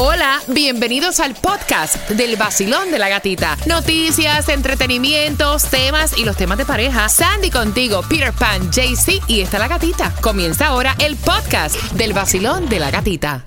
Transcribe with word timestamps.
Hola, 0.00 0.40
bienvenidos 0.46 1.18
al 1.18 1.34
podcast 1.34 2.08
del 2.10 2.36
vacilón 2.36 2.92
de 2.92 3.00
la 3.00 3.08
gatita. 3.08 3.56
Noticias, 3.66 4.48
entretenimientos, 4.48 5.64
temas 5.64 6.16
y 6.16 6.24
los 6.24 6.36
temas 6.36 6.56
de 6.56 6.64
pareja. 6.64 7.08
Sandy 7.08 7.50
contigo, 7.50 8.02
Peter 8.08 8.32
Pan, 8.32 8.70
JC 8.70 9.20
y 9.26 9.40
está 9.40 9.58
la 9.58 9.66
gatita. 9.66 10.14
Comienza 10.20 10.68
ahora 10.68 10.94
el 11.00 11.16
podcast 11.16 11.74
del 11.94 12.12
vacilón 12.12 12.68
de 12.68 12.78
la 12.78 12.92
gatita. 12.92 13.44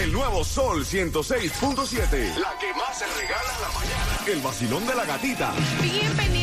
El 0.00 0.10
nuevo 0.10 0.42
Sol 0.42 0.86
106.7. 0.86 2.34
La 2.38 2.56
que 2.58 2.72
más 2.72 2.98
se 2.98 3.04
regala 3.08 3.52
en 3.54 3.60
la 3.60 3.68
mañana. 3.74 4.18
El 4.26 4.40
vacilón 4.40 4.86
de 4.86 4.94
la 4.94 5.04
gatita. 5.04 5.52
Bien 5.82 6.16
pendiente 6.16 6.28
porque 6.28 6.37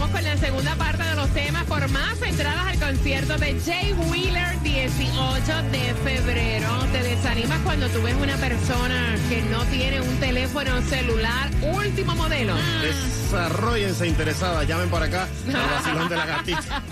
vamos 0.00 0.16
con 0.16 0.24
la 0.24 0.36
segunda 0.38 0.74
parte 0.76 1.02
de 1.02 1.14
los 1.14 1.28
temas 1.30 1.64
por 1.64 1.86
más 1.90 2.22
entradas 2.22 2.66
al 2.68 2.78
concierto 2.78 3.36
de 3.36 3.60
Jay 3.60 3.92
Wheeler 3.92 4.58
18 4.62 5.62
de 5.70 5.94
febrero. 6.02 6.68
¿Te 6.90 7.02
desanimas 7.02 7.58
cuando 7.60 7.86
tú 7.90 8.00
ves 8.00 8.14
una 8.14 8.36
persona 8.36 9.14
que 9.28 9.42
no 9.42 9.62
tiene 9.64 10.00
un 10.00 10.16
teléfono 10.16 10.80
celular 10.82 11.50
último 11.74 12.14
modelo? 12.14 12.54
Desarrollense 12.80 14.06
interesada, 14.06 14.64
llamen 14.64 14.88
para 14.88 15.04
acá 15.04 15.28
al 15.46 15.70
vacilón 15.70 16.08
de 16.08 16.16
la 16.16 16.26
gatita. 16.26 16.82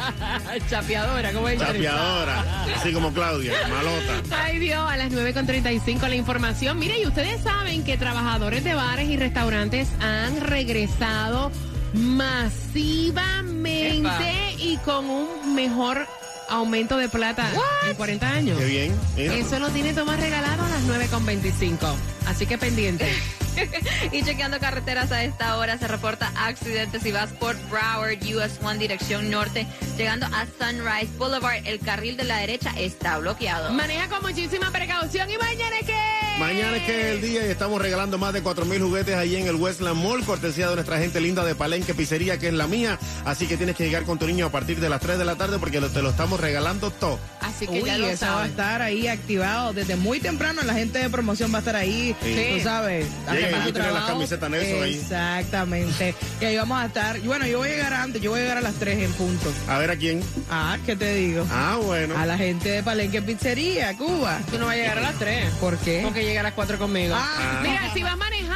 Chapeadora, 0.69 1.33
¿cómo 1.33 1.49
es? 1.49 1.59
Chapeadora, 1.59 2.65
así 2.77 2.93
como 2.93 3.15
Claudia, 3.15 3.55
malota. 3.69 4.43
Ay 4.43 4.59
Dios, 4.59 4.87
a 4.87 4.99
las 4.99 5.11
9.35 5.11 6.09
la 6.09 6.15
información. 6.15 6.79
Mire, 6.79 6.99
y 6.99 7.07
ustedes 7.07 7.43
saben 7.43 7.85
que 7.85 7.97
trabajadores 7.97 8.65
de 8.65 8.75
bares 8.75 9.09
y 9.09 9.17
restaurantes 9.17 9.89
han 10.01 10.43
regresado 10.43 11.51
masivamente 11.93 13.45
y 14.59 14.77
con 14.85 15.09
un 15.09 15.55
mejor 15.55 16.07
aumento 16.49 16.97
de 16.97 17.09
plata 17.09 17.51
en 17.87 17.95
40 17.95 18.29
años. 18.29 18.59
Qué 18.59 18.65
bien. 18.65 18.99
mira. 19.17 19.35
Eso 19.35 19.59
lo 19.59 19.69
tiene 19.71 19.93
Tomás 19.93 20.19
regalado 20.21 20.65
a 20.65 20.69
las 20.69 20.83
9.25. 20.85 21.79
Así 22.27 22.47
que 22.47 22.59
pendiente. 22.59 23.13
y 24.13 24.23
chequeando 24.23 24.59
carreteras 24.61 25.11
a 25.13 25.25
esta 25.25 25.57
hora 25.57 25.79
se 25.79 25.89
reporta 25.89 26.33
accidentes 26.37 27.03
si 27.03 27.13
vas 27.13 27.31
por 27.33 27.57
Broward 27.69 28.19
US 28.35 28.59
1 28.61 28.75
dirección 28.75 29.31
norte 29.31 29.67
llegando 29.97 30.27
a 30.27 30.47
Sunrise 30.47 31.11
Boulevard 31.19 31.67
el 31.67 31.81
carril 31.81 32.17
de 32.17 32.25
la 32.25 32.39
derecha 32.39 32.73
está 32.77 33.19
bloqueado. 33.19 33.73
Maneja 33.73 34.09
con 34.09 34.23
muchísima 34.23 34.71
precaución 34.71 35.29
y 35.31 35.37
mañana 35.37 35.79
es 35.81 35.87
que... 35.87 36.28
Mañana 36.39 36.77
es 36.77 36.83
que 36.85 37.01
es 37.01 37.07
el 37.17 37.21
día 37.21 37.47
y 37.47 37.51
estamos 37.51 37.83
regalando 37.83 38.17
más 38.17 38.33
de 38.33 38.43
4.000 38.45 38.81
juguetes 38.81 39.17
ahí 39.17 39.35
en 39.35 39.49
el 39.49 39.57
Westland 39.57 40.01
Mall, 40.01 40.25
cortesía 40.25 40.69
de 40.69 40.77
nuestra 40.77 40.99
gente 40.99 41.21
linda 41.21 41.45
de 41.45 41.57
Palenque 41.57 41.95
Pizzería, 41.95 42.39
que 42.39 42.47
es 42.49 42.55
la 42.55 42.69
mía. 42.69 42.97
Así 43.25 43.47
que 43.49 43.57
tienes 43.57 43.75
que 43.75 43.85
llegar 43.85 44.05
con 44.05 44.21
tu 44.21 44.27
niño 44.29 44.47
a 44.47 44.51
partir 44.51 44.79
de 44.79 44.89
las 44.89 45.01
3 45.01 45.19
de 45.19 45.25
la 45.25 45.35
tarde 45.35 45.59
porque 45.59 45.81
lo- 45.81 45.91
te 45.91 46.01
lo 46.01 46.11
estamos 46.11 46.39
regalando 46.39 46.93
todo. 46.93 47.19
Así 47.41 47.67
que 47.67 47.83
Uy, 47.83 47.89
ya 47.89 47.99
lo 47.99 48.07
eso 48.09 48.25
va 48.27 48.31
a 48.33 48.35
saben. 48.37 48.51
estar 48.53 48.83
ahí 48.83 49.09
activado 49.09 49.73
desde 49.73 49.97
muy 49.97 50.21
temprano. 50.21 50.63
La 50.63 50.75
gente 50.75 51.01
de 51.01 51.11
promoción 51.11 51.53
va 51.53 51.57
a 51.57 51.59
estar 51.59 51.75
ahí, 51.75 52.15
Sí. 52.23 52.47
tú 52.57 52.63
sabes. 52.63 53.07
Llegan 53.07 53.29
haciendo 53.35 53.57
y 53.57 53.61
su 53.61 53.67
tú 53.67 53.73
tienes 53.73 53.75
las 53.75 53.83
trabajo. 53.93 54.07
camisetas 54.13 54.51
Nelson 54.51 54.83
ahí. 54.85 54.95
Exactamente. 54.95 56.15
Y 56.41 56.45
ahí 56.45 56.57
vamos 56.57 56.79
a 56.81 56.87
estar. 56.87 57.21
Bueno, 57.21 57.47
yo 57.49 57.59
voy 57.59 57.69
a 57.69 57.73
llegar 57.73 57.95
antes, 57.95 58.23
yo 58.23 58.31
voy 58.31 58.39
a 58.39 58.43
llegar 58.43 58.59
a 58.59 58.63
las 58.63 58.75
3 58.75 58.99
en 59.01 59.13
punto. 59.15 59.53
A 59.67 59.79
ver 59.79 59.91
a 59.91 59.97
quién. 59.97 60.23
Ah, 60.49 60.79
¿qué 60.87 60.95
te 60.95 61.15
digo? 61.15 61.45
Ah, 61.51 61.79
bueno. 61.83 62.17
A 62.17 62.25
la 62.27 62.39
gente 62.39 62.69
de 62.71 62.83
Palenque 62.85 63.23
Pizzería, 63.23 63.97
Cuba. 63.97 64.41
Tú 64.53 64.59
no 64.59 64.67
vas 64.67 64.75
a 64.75 64.79
llegar 64.79 64.99
a 64.99 65.01
las 65.01 65.19
3. 65.19 65.51
¿Por 65.61 65.77
qué? 65.79 66.03
Porque 66.05 66.28
llega 66.29 66.41
a 66.41 66.45
las 66.45 66.55
4 66.55 66.79
conmigo. 66.79 67.15
Ah. 67.17 67.61
Mira, 67.63 67.93
si 67.93 68.03
vas 68.03 68.17
manejando 68.17 68.48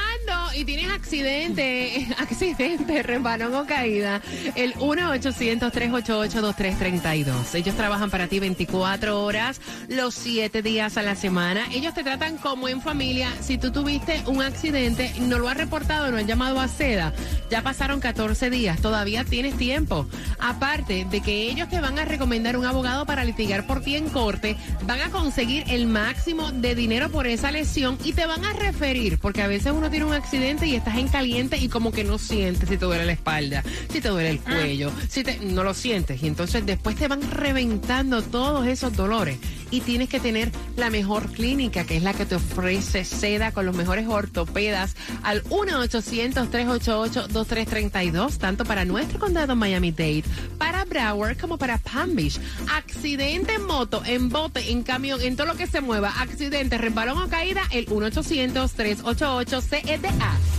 y 0.55 0.65
tienes 0.65 0.91
accidente, 0.91 2.09
accidente, 2.19 3.03
resbalón 3.03 3.55
o 3.55 3.67
caída, 3.67 4.21
el 4.55 4.75
1-800-388-2332. 4.75 7.55
Ellos 7.55 7.75
trabajan 7.75 8.11
para 8.11 8.27
ti 8.27 8.39
24 8.41 9.23
horas, 9.23 9.61
los 9.89 10.15
7 10.15 10.61
días 10.63 10.97
a 10.97 11.03
la 11.03 11.15
semana. 11.15 11.67
Ellos 11.73 11.93
te 11.95 12.03
tratan 12.03 12.37
como 12.37 12.69
en 12.69 12.83
familia. 12.83 13.31
Si 13.41 13.59
tú 13.59 13.71
tuviste 13.73 14.23
un 14.27 14.43
accidente, 14.43 15.13
no 15.21 15.39
lo 15.39 15.49
has 15.49 15.57
reportado, 15.57 16.11
no 16.11 16.19
has 16.19 16.27
llamado 16.27 16.61
a 16.61 16.69
SEDA, 16.69 17.15
ya 17.51 17.63
pasaron 17.63 18.01
14 18.01 18.51
días, 18.51 18.81
todavía 18.81 19.25
tienes 19.25 19.57
tiempo. 19.57 20.07
Aparte 20.39 21.07
de 21.11 21.21
que 21.21 21.51
ellos 21.51 21.69
te 21.69 21.81
van 21.81 21.99
a 21.99 22.05
recomendar 22.05 22.57
un 22.57 22.67
abogado 22.67 23.07
para 23.07 23.25
litigar 23.25 23.67
por 23.67 23.81
ti 23.81 23.97
en 23.97 24.09
corte, 24.09 24.57
van 24.83 25.01
a 25.01 25.11
conseguir 25.11 25.65
el 25.69 25.87
máximo 25.87 26.53
de 26.53 26.75
dinero 26.75 27.09
por 27.11 27.27
esa 27.27 27.51
lesión 27.51 27.97
y 28.05 28.13
te 28.13 28.27
van 28.27 28.45
a 28.45 28.53
referir, 28.53 29.19
porque 29.19 29.41
a 29.43 29.47
veces 29.47 29.73
uno 29.73 29.89
tiene 29.91 30.05
un 30.07 30.13
accidente 30.13 30.42
y 30.43 30.75
estás 30.75 30.99
en 30.99 31.07
caliente 31.07 31.57
y 31.57 31.69
como 31.69 31.93
que 31.93 32.03
no 32.03 32.19
sientes 32.19 32.69
si 32.69 32.77
te 32.77 32.85
duele 32.85 33.07
la 33.07 33.13
espalda, 33.13 33.63
si 33.89 34.01
te 34.01 34.09
duele 34.09 34.31
el 34.31 34.41
cuello, 34.41 34.91
si 35.09 35.23
te, 35.23 35.39
no 35.39 35.63
lo 35.63 35.73
sientes. 35.73 36.21
Y 36.21 36.27
entonces 36.27 36.67
después 36.67 36.97
te 36.97 37.07
van 37.07 37.23
reventando 37.31 38.23
todos 38.23 38.67
esos 38.67 38.93
dolores 38.97 39.39
y 39.73 39.81
tienes 39.81 40.09
que 40.09 40.21
tener 40.21 40.53
la 40.77 40.91
mejor 40.91 41.33
clínica, 41.33 41.83
que 41.85 41.97
es 41.97 42.05
la 42.05 42.15
que 42.15 42.27
te 42.27 42.37
ofrece 42.37 43.05
seda 43.05 43.51
con 43.51 43.67
los 43.67 43.75
mejores 43.75 44.07
ortopedas 44.07 44.95
al 45.25 45.43
1-800-388-2332, 45.45 48.39
tanto 48.39 48.65
para 48.65 48.85
nuestro 48.85 49.19
condado 49.19 49.57
Miami-Dade, 49.57 50.23
para 50.59 50.85
Broward 50.85 51.37
como 51.39 51.59
para 51.59 51.79
Palm 51.79 52.15
Beach. 52.15 52.39
Accidente 52.71 53.55
en 53.55 53.67
moto, 53.67 54.01
en 54.05 54.29
bote, 54.29 54.71
en 54.71 54.85
camión, 54.85 55.21
en 55.23 55.35
todo 55.37 55.47
lo 55.47 55.57
que 55.57 55.67
se 55.67 55.81
mueva, 55.81 56.11
accidente, 56.21 56.77
resbalón 56.79 57.21
o 57.23 57.29
caída, 57.29 57.63
el 57.73 57.87
1-800-388-CEDA. 57.87 60.13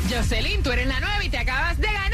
Jocelyn, 0.10 0.64
tú 0.64 0.72
eres 0.72 0.88
la 0.88 1.00
nueva 1.00 1.24
y 1.24 1.30
te 1.30 1.38
acabas 1.38 1.78
de 1.78 1.88
ganar. 1.88 2.14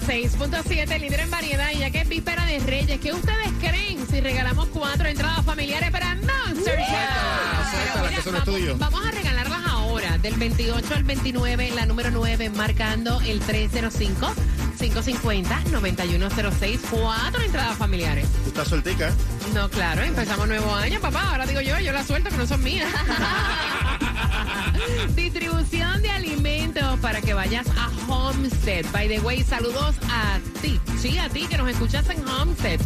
106.7, 0.00 1.00
líder 1.00 1.20
en 1.20 1.30
variedad, 1.30 1.70
y 1.70 1.80
ya 1.80 1.90
que 1.90 2.00
es 2.00 2.08
víspera 2.08 2.46
de 2.46 2.60
Reyes, 2.60 2.98
¿qué 2.98 3.12
ustedes 3.12 3.50
creen 3.60 3.98
si 4.08 4.22
regalamos 4.22 4.68
cuatro 4.68 5.06
entradas 5.06 5.44
familiares 5.44 5.90
para 5.90 6.14
Monster 6.14 6.78
es 6.78 6.88
vamos, 8.78 9.04
a 9.04 9.10
regalarlas 9.10 9.66
ahora, 9.66 10.16
del 10.16 10.34
28 10.36 10.94
al 10.94 11.04
29, 11.04 11.72
la 11.72 11.84
número 11.84 12.10
9, 12.10 12.48
marcando 12.50 13.20
el 13.20 13.40
305. 13.40 14.32
550-9106, 14.78 16.80
cuatro 16.90 17.42
entradas 17.42 17.76
familiares. 17.76 18.26
Tú 18.42 18.48
estás 18.48 18.68
sueltica, 18.68 19.10
¿eh? 19.10 19.12
No, 19.54 19.68
claro, 19.68 20.02
empezamos 20.02 20.48
nuevo 20.48 20.74
año, 20.74 20.98
papá. 21.00 21.30
Ahora 21.30 21.46
digo 21.46 21.60
yo, 21.60 21.78
yo 21.78 21.92
la 21.92 22.02
suelto 22.02 22.30
que 22.30 22.36
no 22.36 22.46
son 22.46 22.64
mías. 22.64 22.90
Distribución 25.14 26.02
de 26.02 26.10
alimentos 26.10 26.98
para 27.00 27.20
que 27.20 27.34
vayas 27.34 27.66
a 27.76 27.90
Homestead. 28.08 28.84
By 28.92 29.08
the 29.08 29.20
way, 29.20 29.42
saludos 29.42 29.96
a 30.08 30.38
ti. 30.60 30.80
Sí, 30.98 31.18
a 31.18 31.28
ti 31.28 31.46
que 31.46 31.56
nos 31.56 31.68
escuchas 31.68 32.08
en 32.10 32.26
Homestead. 32.26 32.80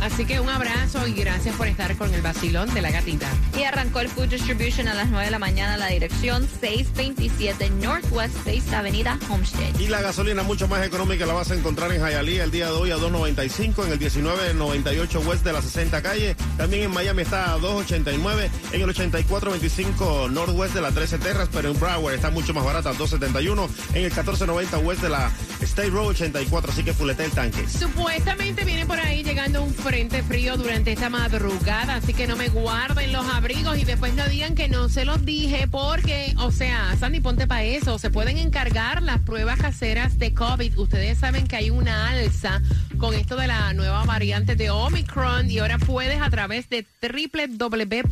Así 0.00 0.24
que 0.24 0.40
un 0.40 0.48
abrazo 0.48 1.06
y 1.06 1.12
gracias 1.12 1.54
por 1.56 1.66
estar 1.66 1.96
con 1.96 2.12
el 2.14 2.22
vacilón 2.22 2.72
de 2.72 2.82
la 2.82 2.90
gatita. 2.90 3.28
Y 3.58 3.64
arrancó 3.64 4.00
el 4.00 4.08
Food 4.08 4.28
Distribution 4.28 4.88
a 4.88 4.94
las 4.94 5.08
9 5.08 5.24
de 5.24 5.30
la 5.30 5.38
mañana, 5.38 5.76
la 5.76 5.88
dirección 5.88 6.48
627 6.60 7.70
Northwest 7.70 8.34
6 8.44 8.72
Avenida 8.72 9.18
Homestead. 9.28 9.78
Y 9.78 9.88
la 9.88 10.00
gasolina 10.00 10.42
mucho 10.42 10.68
más 10.68 10.84
económica 10.86 11.26
la 11.26 11.34
vas 11.34 11.50
a 11.50 11.54
encontrar 11.54 11.92
en 11.92 12.00
Hialeah 12.00 12.44
el 12.44 12.50
día 12.50 12.66
de 12.66 12.72
hoy 12.72 12.90
a 12.90 12.96
2.95, 12.96 13.86
en 13.86 13.92
el 13.92 13.98
1998 13.98 15.20
West 15.20 15.44
de 15.44 15.52
la 15.52 15.62
60 15.62 16.02
calle. 16.02 16.36
También 16.56 16.84
en 16.84 16.90
Miami 16.92 17.22
está 17.22 17.54
a 17.54 17.58
2.89, 17.58 18.50
en 18.72 18.80
el 18.80 18.88
8425 18.88 20.28
Northwest 20.30 20.74
de 20.74 20.80
la 20.80 20.92
13 20.92 21.18
Terras, 21.18 21.48
pero 21.52 21.70
en 21.70 21.78
Broward 21.78 22.14
está 22.14 22.30
mucho 22.30 22.54
más 22.54 22.64
barata, 22.64 22.92
2.71, 22.92 23.68
en 23.90 23.96
el 23.96 24.02
1490 24.04 24.78
West 24.78 25.02
de 25.02 25.08
la 25.08 25.32
State 25.60 25.90
Road 25.90 26.08
84, 26.08 26.72
así 26.72 26.84
que 26.84 26.92
fulete 26.92 27.24
el 27.24 27.32
tanque. 27.32 27.68
Supuestamente 27.68 28.64
viene 28.64 28.86
por 28.86 29.00
ahí 29.00 29.22
llegando 29.22 29.62
un 29.62 29.72
frente 29.88 30.22
frío 30.22 30.58
durante 30.58 30.92
esta 30.92 31.08
madrugada, 31.08 31.94
así 31.94 32.12
que 32.12 32.26
no 32.26 32.36
me 32.36 32.50
guarden 32.50 33.10
los 33.10 33.26
abrigos 33.26 33.78
y 33.78 33.86
después 33.86 34.12
no 34.12 34.28
digan 34.28 34.54
que 34.54 34.68
no 34.68 34.90
se 34.90 35.06
los 35.06 35.24
dije 35.24 35.66
porque, 35.66 36.34
o 36.36 36.52
sea, 36.52 36.94
Sandy, 37.00 37.20
ponte 37.20 37.46
para 37.46 37.64
eso. 37.64 37.98
Se 37.98 38.10
pueden 38.10 38.36
encargar 38.36 39.02
las 39.02 39.18
pruebas 39.20 39.58
caseras 39.58 40.18
de 40.18 40.34
COVID. 40.34 40.78
Ustedes 40.78 41.16
saben 41.16 41.46
que 41.46 41.56
hay 41.56 41.70
una 41.70 42.10
alza 42.10 42.60
con 42.98 43.14
esto 43.14 43.36
de 43.36 43.46
la 43.46 43.72
nueva 43.72 44.04
variante 44.04 44.56
de 44.56 44.68
Omicron 44.70 45.50
y 45.50 45.58
ahora 45.60 45.78
puedes 45.78 46.20
a 46.20 46.28
través 46.28 46.68
de 46.68 46.84
www.covid.gov 47.00 48.10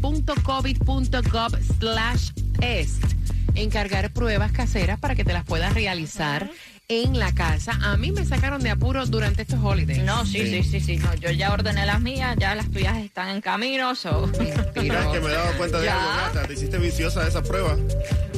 slash 1.79 2.31
test 2.59 3.05
encargar 3.55 4.11
pruebas 4.15 4.51
caseras 4.51 4.99
para 4.99 5.15
que 5.15 5.25
te 5.25 5.35
las 5.35 5.45
puedas 5.45 5.75
realizar 5.75 6.51
en 6.89 7.19
la 7.19 7.33
casa. 7.35 7.73
A 7.83 7.97
mí 7.97 8.13
me 8.13 8.25
sacaron 8.25 8.63
de 8.63 8.71
apuro 8.71 9.05
durante 9.07 9.43
estos 9.43 9.59
holidays. 9.63 10.03
No, 10.05 10.25
sí, 10.25 10.47
sí, 10.47 10.63
sí, 10.63 10.81
sí, 10.81 10.97
no, 10.99 11.13
yo 11.15 11.31
ya 11.31 11.53
ordené 11.53 11.85
las 11.85 12.01
mías, 12.01 12.37
ya 12.39 12.55
las 12.55 12.71
tuyas 12.71 12.97
están 12.99 13.29
en 13.31 13.41
camino, 13.41 13.95
so. 13.95 14.31
¿Sabes 14.33 14.55
que 14.75 14.81
me 15.21 15.29
he 15.29 15.33
dado 15.35 15.57
cuenta 15.57 15.79
de 15.81 15.87
Ya. 15.87 16.01
algo, 16.23 16.35
Gata? 16.35 16.47
Te 16.49 16.55
hiciste 16.55 16.79
viciosa 16.79 17.23
de 17.23 17.29
esa 17.31 17.43
prueba. 17.43 17.77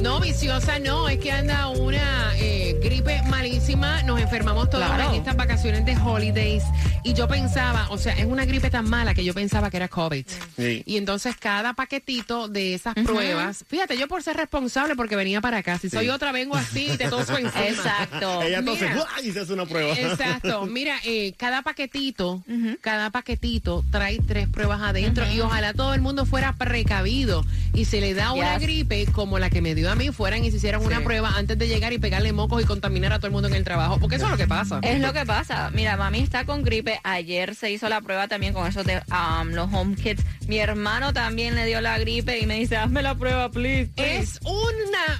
No, 0.01 0.19
viciosa 0.19 0.79
no, 0.79 1.09
es 1.09 1.19
que 1.19 1.31
anda 1.31 1.67
una 1.67 2.31
eh, 2.37 2.75
gripe 2.81 3.21
malísima. 3.23 4.01
Nos 4.03 4.19
enfermamos 4.19 4.69
todos 4.69 4.85
Claro. 4.85 5.09
en 5.13 5.15
estas 5.19 5.35
vacaciones 5.35 5.85
de 5.85 5.95
holidays. 5.97 6.63
Y 7.03 7.13
yo 7.13 7.27
pensaba, 7.27 7.87
o 7.91 7.97
sea, 7.97 8.13
es 8.13 8.25
una 8.25 8.45
gripe 8.45 8.69
tan 8.69 8.89
mala 8.89 9.13
que 9.13 9.23
yo 9.23 9.33
pensaba 9.33 9.69
que 9.69 9.77
era 9.77 9.87
COVID. 9.89 10.25
Sí. 10.57 10.83
Y 10.85 10.97
entonces 10.97 11.35
cada 11.37 11.73
paquetito 11.73 12.47
de 12.47 12.73
esas 12.73 12.93
pruebas, 12.95 13.63
fíjate, 13.67 13.97
yo 13.97 14.07
por 14.07 14.23
ser 14.23 14.37
responsable 14.37 14.95
porque 14.95 15.15
venía 15.15 15.39
para 15.41 15.57
acá, 15.57 15.77
si 15.77 15.89
soy 15.89 16.09
otra 16.09 16.31
vengo 16.31 16.55
así 16.55 16.89
y 16.93 16.97
te 16.97 17.09
toso 17.09 17.37
encima. 17.37 17.67
Exacto. 17.67 18.38
Ella 18.43 18.59
entonces 18.59 18.89
Mira. 18.89 19.05
y 19.23 19.31
se 19.31 19.39
hace 19.41 19.53
una 19.53 19.65
prueba. 19.65 19.93
Exacto. 19.93 20.65
Mira, 20.69 20.97
eh, 21.05 21.33
cada 21.37 21.61
paquetito, 21.61 22.43
cada 22.81 23.09
paquetito 23.09 23.83
trae 23.91 24.19
tres 24.19 24.47
pruebas 24.47 24.81
adentro 24.81 25.29
y 25.31 25.39
ojalá 25.41 25.73
todo 25.73 25.93
el 25.93 26.01
mundo 26.01 26.25
fuera 26.25 26.53
precavido 26.53 27.45
y 27.73 27.85
se 27.85 28.01
le 28.01 28.13
da 28.13 28.33
una 28.33 28.57
gripe 28.59 29.05
como 29.11 29.39
la 29.39 29.49
que 29.49 29.61
me 29.61 29.75
dio 29.75 29.91
a 29.91 29.95
mí, 29.95 30.11
fueran 30.11 30.43
y 30.43 30.51
se 30.51 30.57
hicieran 30.57 30.83
una 30.83 31.01
prueba 31.01 31.33
antes 31.35 31.57
de 31.57 31.67
llegar 31.67 31.93
y 31.93 31.99
pegarle 31.99 32.33
mocos 32.33 32.61
y 32.61 32.65
contaminar 32.65 33.13
a 33.13 33.17
todo 33.17 33.27
el 33.27 33.33
mundo 33.33 33.47
en 33.47 33.55
el 33.55 33.63
trabajo, 33.63 33.99
porque 33.99 34.15
eso 34.15 34.25
es 34.25 34.31
lo 34.31 34.37
que 34.37 34.47
pasa. 34.47 34.79
Es 34.83 34.99
lo 34.99 35.13
que 35.13 35.25
pasa. 35.25 35.69
Mira, 35.71 35.97
mami 35.97 36.19
está 36.19 36.45
con 36.45 36.63
gripe. 36.63 36.99
Ayer 37.03 37.55
se 37.55 37.71
hizo 37.71 37.89
la 37.89 38.01
prueba 38.01 38.27
también 38.27 38.53
con 38.53 38.67
esos 38.67 38.85
de 38.85 39.01
um, 39.11 39.49
los 39.49 39.71
home 39.71 39.95
kits. 39.95 40.23
Mi 40.47 40.57
hermano 40.59 41.13
también 41.13 41.55
le 41.55 41.65
dio 41.65 41.81
la 41.81 41.97
gripe 41.99 42.39
y 42.39 42.45
me 42.45 42.55
dice, 42.59 42.77
hazme 42.77 43.01
la 43.01 43.15
prueba, 43.15 43.49
please. 43.51 43.89
please". 43.95 44.19
Es 44.19 44.39
una 44.43 45.18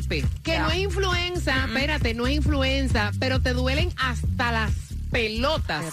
gripe 0.00 0.24
que 0.42 0.58
no 0.58 0.70
es 0.70 0.78
influenza, 0.78 1.64
espérate, 1.66 2.14
no 2.14 2.26
es 2.26 2.34
influenza, 2.36 3.10
pero 3.18 3.40
te 3.40 3.52
duelen 3.52 3.90
hasta 3.96 4.52
las 4.52 4.70
pelotas 5.10 5.84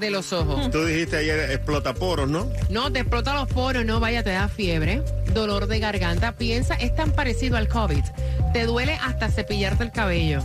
de 0.00 0.10
los 0.10 0.32
ojos. 0.32 0.70
Tú 0.70 0.84
dijiste 0.84 1.16
ayer 1.18 1.50
explotaporos, 1.50 2.28
¿no? 2.28 2.48
No, 2.70 2.90
te 2.92 3.00
explota 3.00 3.34
los 3.34 3.48
poros, 3.48 3.84
no 3.84 4.00
vaya, 4.00 4.22
te 4.22 4.30
da 4.30 4.48
fiebre, 4.48 5.02
dolor 5.34 5.66
de 5.66 5.78
garganta. 5.80 6.32
Piensa, 6.36 6.74
es 6.74 6.94
tan 6.94 7.10
parecido 7.12 7.56
al 7.56 7.68
COVID. 7.68 8.02
Te 8.52 8.64
duele 8.64 8.94
hasta 9.02 9.28
cepillarte 9.30 9.84
el 9.84 9.90
cabello. 9.90 10.42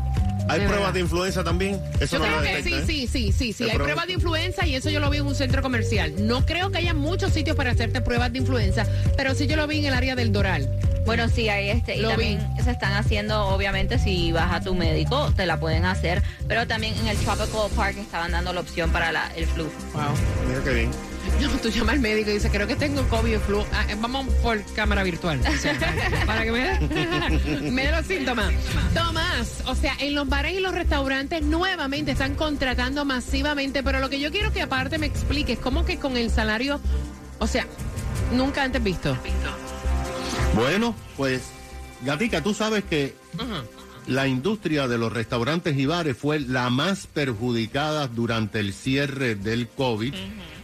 ¿Hay 0.50 0.62
De 0.62 0.66
pruebas 0.66 0.80
verdad. 0.88 0.94
de 0.96 1.00
influenza 1.02 1.44
también? 1.44 1.80
Eso 2.00 2.18
Yo 2.18 2.20
no 2.20 2.26
creo 2.26 2.38
lo 2.38 2.42
que 2.42 2.56
detecta, 2.56 2.86
sí, 2.88 3.04
¿eh? 3.04 3.08
sí, 3.08 3.08
sí, 3.08 3.32
sí, 3.32 3.54
sí. 3.54 3.64
De 3.66 3.70
Hay 3.72 3.78
prueba- 3.78 3.84
pruebas 3.94 4.08
de 4.08 4.14
influenza 4.14 4.66
y 4.66 4.74
eso 4.76 4.90
yo 4.90 5.00
lo 5.00 5.12
vi 5.12 5.20
en 5.20 5.28
un 5.28 5.36
centro 5.36 5.62
comercial. 5.62 6.14
No 6.28 6.44
creo 6.44 6.72
que 6.72 6.80
haya 6.80 6.96
muchos 6.96 7.32
sitios 7.34 7.56
para 7.56 7.72
hacerte 7.72 8.02
pruebas 8.02 8.32
de 8.34 8.40
influenza, 8.40 8.88
pero 9.16 9.36
sí 9.36 9.46
yo 9.46 9.56
lo 9.56 9.68
vi 9.68 9.78
en 9.80 9.86
el 9.86 9.94
área 9.94 10.16
del 10.16 10.32
Doral. 10.32 10.68
Bueno, 11.10 11.28
sí, 11.28 11.50
hay 11.50 11.72
este. 11.72 11.96
Y 11.98 12.02
Lo 12.02 12.10
también 12.10 12.40
se 12.64 12.70
están 12.70 12.94
haciendo, 12.94 13.48
obviamente, 13.48 13.98
si 13.98 14.32
vas 14.32 14.54
a 14.54 14.62
tu 14.62 14.76
médico, 14.76 15.34
te 15.36 15.48
la 15.48 15.60
pueden 15.60 15.86
hacer. 15.86 16.22
Pero 16.48 16.68
también 16.68 16.94
en 17.00 17.08
el 17.08 17.18
Tropical 17.18 17.48
Park 17.76 17.98
estaban 17.98 18.32
dando 18.32 18.54
la 18.54 18.60
opción 18.60 18.92
para 18.92 19.12
la- 19.12 19.32
el 19.36 19.48
flu. 19.48 19.64
Wow. 19.94 20.04
Mira 20.48 20.64
qué 20.64 20.70
bien. 20.70 20.92
No, 21.42 21.50
tú 21.62 21.70
llamas 21.70 21.94
al 21.96 22.00
médico 22.00 22.30
y 22.30 22.34
dices, 22.34 22.52
creo 22.52 22.68
que 22.68 22.76
tengo 22.76 23.02
COVID 23.08 23.38
o 23.38 23.40
flu. 23.40 23.66
Ah, 23.74 23.86
eh, 23.90 23.96
vamos 24.00 24.28
por 24.44 24.62
cámara 24.76 25.02
virtual. 25.02 25.40
O 25.48 25.58
sea, 25.58 25.74
para- 26.28 26.44
que 26.44 26.52
me 26.52 26.60
dé, 26.60 26.80
me 27.72 27.86
dé 27.86 27.92
los 27.92 28.06
síntomas. 28.06 28.52
Tomás, 28.94 29.64
o 29.66 29.74
sea, 29.74 29.94
en 30.00 30.14
los 30.14 30.30
bares 30.30 30.54
y 30.54 30.60
los 30.60 30.76
restaurantes 30.76 31.42
nuevamente 31.42 32.12
están 32.12 32.36
contratando 32.36 33.04
masivamente, 33.04 33.82
pero 33.82 34.00
lo 34.00 34.10
que 34.12 34.20
yo 34.20 34.30
quiero 34.32 34.54
que 34.54 34.62
aparte 34.62 35.00
me 35.00 35.08
expliques, 35.08 35.58
¿cómo 35.58 35.86
que 35.86 35.98
con 35.98 36.18
el 36.18 36.30
salario, 36.30 36.80
o 37.40 37.48
sea, 37.48 37.66
nunca 38.32 38.62
antes 38.64 38.84
visto? 38.84 39.18
Bueno, 40.60 40.94
pues, 41.16 41.42
Gatica, 42.04 42.44
tú 42.44 42.54
sabes 42.54 42.84
que 42.84 43.14
la 44.08 44.28
industria 44.28 44.90
de 44.90 44.98
los 44.98 45.14
restaurantes 45.14 45.78
y 45.78 45.86
bares 45.86 46.18
fue 46.18 46.42
la 46.42 46.70
más 46.70 47.08
perjudicada 47.08 48.10
durante 48.10 48.60
el 48.60 48.74
cierre 48.74 49.36
del 49.36 49.70
COVID, 49.70 50.14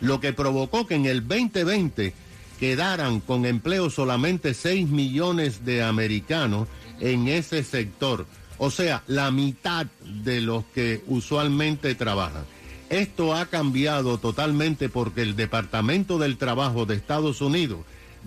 lo 0.01 0.19
que 0.19 0.33
provocó 0.33 0.85
que 0.85 0.95
en 0.95 1.05
el 1.05 1.25
2020 1.25 2.13
quedaran 2.59 3.21
con 3.21 3.45
empleo 3.45 3.89
solamente 3.89 4.53
6 4.53 4.89
millones 4.89 5.63
de 5.63 5.81
americanos 5.81 6.67
en 6.99 7.29
ese 7.29 7.63
sector, 7.63 8.25
o 8.57 8.71
sea, 8.71 9.01
la 9.07 9.31
mitad 9.31 9.87
de 10.03 10.41
los 10.41 10.65
que 10.73 11.03
usualmente 11.07 11.95
trabajan. 11.95 12.43
Esto 12.89 13.33
ha 13.33 13.45
cambiado 13.45 14.17
totalmente 14.17 14.89
porque 14.89 15.21
el 15.21 15.37
Departamento 15.37 16.17
del 16.17 16.35
Trabajo 16.35 16.85
de 16.85 16.95
Estados 16.95 17.39
Unidos 17.39 17.79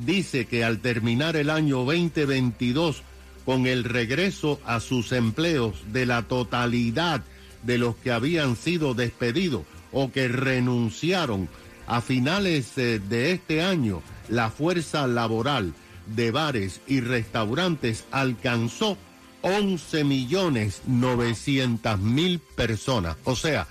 dice 0.04 0.46
que 0.46 0.64
al 0.64 0.80
terminar 0.80 1.36
el 1.36 1.50
año 1.50 1.84
2022 1.84 3.02
con 3.44 3.66
el 3.66 3.84
regreso 3.84 4.60
a 4.64 4.80
sus 4.80 5.12
empleos 5.12 5.74
de 5.92 6.06
la 6.06 6.22
totalidad 6.22 7.22
de 7.62 7.78
los 7.78 7.96
que 7.96 8.12
habían 8.12 8.56
sido 8.56 8.94
despedidos 8.94 9.62
o 9.92 10.12
que 10.12 10.28
renunciaron 10.28 11.48
a 11.86 12.00
finales 12.00 12.76
eh, 12.76 12.98
de 12.98 13.32
este 13.32 13.62
año, 13.62 14.02
la 14.28 14.50
fuerza 14.50 15.06
laboral 15.06 15.72
de 16.14 16.30
bares 16.30 16.80
y 16.86 17.00
restaurantes 17.00 18.04
alcanzó 18.10 18.98
11 19.42 20.04
millones 20.04 20.82
900 20.86 21.98
mil 22.00 22.40
personas, 22.40 23.16
o 23.24 23.36
sea, 23.36 23.66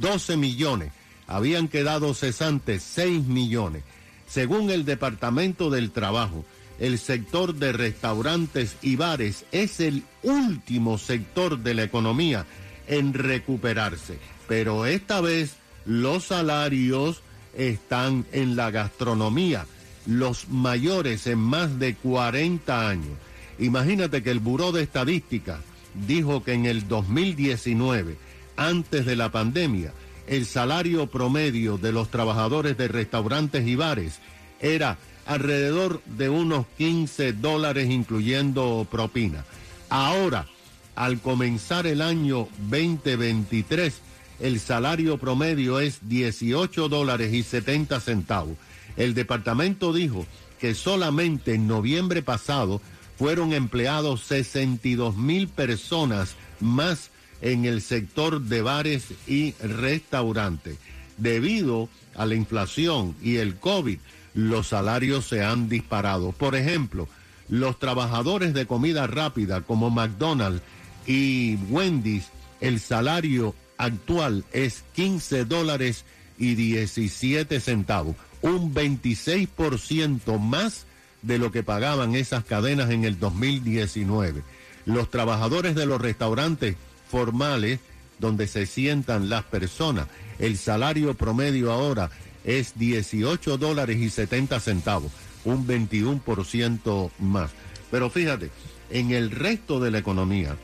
12 0.00 0.36
millones. 0.36 0.92
Habían 1.26 1.68
quedado 1.68 2.14
cesantes 2.14 2.82
6 2.84 3.24
millones. 3.24 3.82
Según 4.26 4.70
el 4.70 4.84
Departamento 4.84 5.70
del 5.70 5.90
Trabajo, 5.90 6.44
el 6.78 6.98
sector 6.98 7.54
de 7.54 7.72
restaurantes 7.72 8.76
y 8.82 8.96
bares 8.96 9.46
es 9.52 9.80
el 9.80 10.02
último 10.22 10.98
sector 10.98 11.58
de 11.58 11.74
la 11.74 11.84
economía 11.84 12.44
en 12.86 13.14
recuperarse. 13.14 14.18
Pero 14.46 14.86
esta 14.86 15.20
vez 15.20 15.56
los 15.84 16.24
salarios 16.24 17.22
están 17.56 18.26
en 18.32 18.56
la 18.56 18.70
gastronomía, 18.70 19.66
los 20.06 20.48
mayores 20.48 21.26
en 21.26 21.38
más 21.38 21.78
de 21.78 21.94
40 21.94 22.88
años. 22.88 23.16
Imagínate 23.58 24.22
que 24.22 24.30
el 24.30 24.40
Buró 24.40 24.72
de 24.72 24.82
Estadística 24.82 25.60
dijo 26.06 26.44
que 26.44 26.52
en 26.52 26.66
el 26.66 26.86
2019, 26.88 28.18
antes 28.56 29.06
de 29.06 29.16
la 29.16 29.32
pandemia, 29.32 29.92
el 30.26 30.46
salario 30.46 31.06
promedio 31.06 31.78
de 31.78 31.92
los 31.92 32.10
trabajadores 32.10 32.76
de 32.76 32.88
restaurantes 32.88 33.66
y 33.66 33.76
bares 33.76 34.20
era 34.60 34.98
alrededor 35.26 36.02
de 36.04 36.28
unos 36.28 36.66
15 36.78 37.32
dólares 37.34 37.90
incluyendo 37.90 38.86
propina. 38.90 39.44
Ahora, 39.88 40.46
al 40.94 41.20
comenzar 41.20 41.86
el 41.86 42.00
año 42.00 42.48
2023, 42.70 44.00
el 44.40 44.60
salario 44.60 45.18
promedio 45.18 45.80
es 45.80 45.98
18 46.08 46.88
dólares 46.88 47.32
y 47.32 47.42
70 47.42 48.00
centavos. 48.00 48.56
El 48.96 49.14
departamento 49.14 49.92
dijo 49.92 50.26
que 50.60 50.74
solamente 50.74 51.54
en 51.54 51.66
noviembre 51.66 52.22
pasado 52.22 52.80
fueron 53.18 53.52
empleados 53.52 54.22
62 54.24 55.16
mil 55.16 55.48
personas 55.48 56.34
más 56.60 57.10
en 57.40 57.64
el 57.64 57.82
sector 57.82 58.40
de 58.40 58.62
bares 58.62 59.06
y 59.26 59.52
restaurantes. 59.54 60.78
Debido 61.16 61.88
a 62.14 62.26
la 62.26 62.34
inflación 62.34 63.14
y 63.22 63.36
el 63.36 63.56
COVID, 63.56 63.98
los 64.34 64.68
salarios 64.68 65.26
se 65.26 65.42
han 65.42 65.68
disparado. 65.68 66.32
Por 66.32 66.56
ejemplo, 66.56 67.08
los 67.48 67.78
trabajadores 67.78 68.54
de 68.54 68.66
comida 68.66 69.06
rápida 69.06 69.62
como 69.62 69.90
McDonald's 69.90 70.62
y 71.06 71.56
Wendy's, 71.70 72.28
el 72.60 72.80
salario 72.80 73.54
actual 73.78 74.44
es 74.52 74.84
15 74.94 75.44
dólares 75.44 76.04
y 76.38 76.54
17 76.54 77.60
centavos, 77.60 78.16
un 78.42 78.74
26% 78.74 80.38
más 80.38 80.86
de 81.22 81.38
lo 81.38 81.50
que 81.50 81.62
pagaban 81.62 82.14
esas 82.14 82.44
cadenas 82.44 82.90
en 82.90 83.04
el 83.04 83.18
2019. 83.18 84.42
Los 84.84 85.10
trabajadores 85.10 85.74
de 85.74 85.86
los 85.86 86.00
restaurantes 86.00 86.76
formales 87.08 87.80
donde 88.18 88.46
se 88.46 88.66
sientan 88.66 89.28
las 89.28 89.44
personas, 89.44 90.06
el 90.38 90.56
salario 90.58 91.14
promedio 91.14 91.72
ahora 91.72 92.10
es 92.44 92.78
18 92.78 93.58
dólares 93.58 93.98
y 93.98 94.10
70 94.10 94.60
centavos, 94.60 95.12
un 95.44 95.66
21% 95.66 97.10
más. 97.18 97.50
Pero 97.90 98.10
fíjate, 98.10 98.50
en 98.90 99.10
el 99.10 99.30
resto 99.30 99.80
de 99.80 99.90
la 99.90 99.98
economía, 99.98 100.56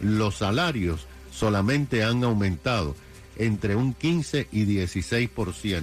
los 0.00 0.36
salarios 0.36 1.06
solamente 1.32 2.04
han 2.04 2.22
aumentado 2.24 2.94
entre 3.36 3.74
un 3.74 3.94
15 3.94 4.48
y 4.52 4.66
16%. 4.66 5.82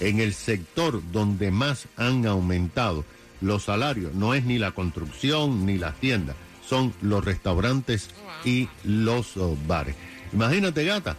En 0.00 0.20
el 0.20 0.32
sector 0.32 1.02
donde 1.12 1.50
más 1.50 1.86
han 1.96 2.26
aumentado 2.26 3.04
los 3.40 3.64
salarios, 3.64 4.14
no 4.14 4.32
es 4.32 4.44
ni 4.44 4.58
la 4.58 4.72
construcción 4.72 5.66
ni 5.66 5.76
las 5.76 5.96
tiendas, 6.00 6.36
son 6.68 6.94
los 7.02 7.24
restaurantes 7.24 8.10
y 8.44 8.68
los 8.84 9.36
oh, 9.36 9.56
bares. 9.66 9.96
Imagínate, 10.32 10.84
gata, 10.84 11.16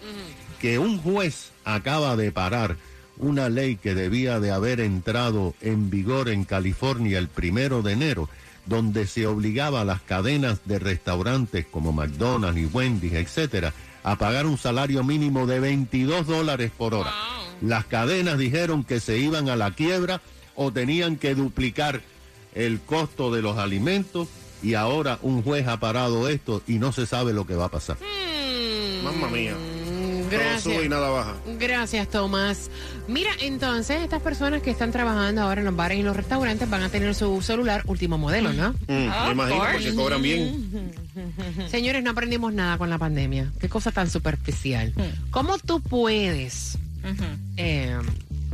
que 0.60 0.80
un 0.80 0.98
juez 0.98 1.52
acaba 1.64 2.16
de 2.16 2.32
parar 2.32 2.78
una 3.18 3.50
ley 3.50 3.78
que 3.78 3.96
debía 3.96 4.40
de 4.40 4.52
haber 4.52 4.80
entrado 4.80 5.54
en 5.62 5.90
vigor 5.90 6.30
en 6.30 6.44
California 6.44 7.18
el 7.18 7.30
primero 7.30 7.82
de 7.82 7.94
enero, 7.94 8.30
donde 8.66 9.08
se 9.08 9.28
obligaba 9.28 9.82
a 9.82 9.86
las 9.86 10.02
cadenas 10.02 10.60
de 10.66 10.80
restaurantes 10.80 11.66
como 11.66 11.94
McDonald's 11.94 12.60
y 12.60 12.66
Wendy's, 12.66 13.14
etcétera, 13.14 13.74
a 14.04 14.18
pagar 14.18 14.46
un 14.46 14.58
salario 14.58 15.04
mínimo 15.04 15.48
de 15.48 15.60
22 15.60 16.28
dólares 16.28 16.72
por 16.78 16.94
hora. 16.94 17.14
Las 17.62 17.86
cadenas 17.86 18.38
dijeron 18.38 18.84
que 18.84 19.00
se 19.00 19.18
iban 19.18 19.50
a 19.50 19.56
la 19.56 19.72
quiebra 19.72 20.22
o 20.56 20.72
tenían 20.72 21.16
que 21.16 21.36
duplicar 21.36 22.02
el 22.54 22.80
costo 22.82 23.34
de 23.34 23.42
los 23.42 23.58
alimentos 23.58 24.28
y 24.66 24.74
ahora 24.74 25.20
un 25.22 25.44
juez 25.44 25.68
ha 25.68 25.80
parado 25.80 26.28
esto 26.28 26.64
y 26.68 26.80
no 26.80 26.92
se 26.92 27.06
sabe 27.06 27.34
lo 27.34 27.46
que 27.46 27.54
va 27.54 27.66
a 27.66 27.70
pasar. 27.70 27.98
Mamma 29.04 29.28
mía. 29.28 29.54
Mm, 29.54 30.30
Todo 30.32 30.60
sube 30.60 30.86
y 30.86 30.90
nada 30.90 31.08
baja. 31.10 31.36
Gracias, 31.60 32.10
Tomás. 32.10 32.72
Mira, 33.08 33.30
entonces 33.42 34.02
estas 34.02 34.24
personas 34.24 34.64
que 34.64 34.72
están 34.72 34.92
trabajando 34.92 35.44
ahora 35.44 35.62
en 35.62 35.66
los 35.66 35.76
bares 35.76 36.00
y 36.00 36.02
los 36.02 36.18
restaurantes 36.18 36.68
van 36.68 36.82
a 36.82 36.90
tener 36.90 37.14
su 37.14 37.40
celular 37.44 37.84
último 37.86 38.18
modelo, 38.18 38.54
¿no? 38.54 38.72
Mm, 38.88 39.28
me 39.28 39.32
imagino 39.34 39.64
porque 39.72 39.94
cobran 39.94 40.22
bien. 40.24 40.92
Señores, 41.70 42.04
no 42.04 42.10
aprendimos 42.10 42.52
nada 42.52 42.80
con 42.80 42.90
la 42.90 42.98
pandemia. 42.98 43.52
Qué 43.60 43.70
cosa 43.70 43.92
tan 43.92 44.10
superficial. 44.10 44.94
¿Cómo 45.30 45.60
tú 45.60 45.80
puedes 45.80 46.80
eh, 47.58 47.96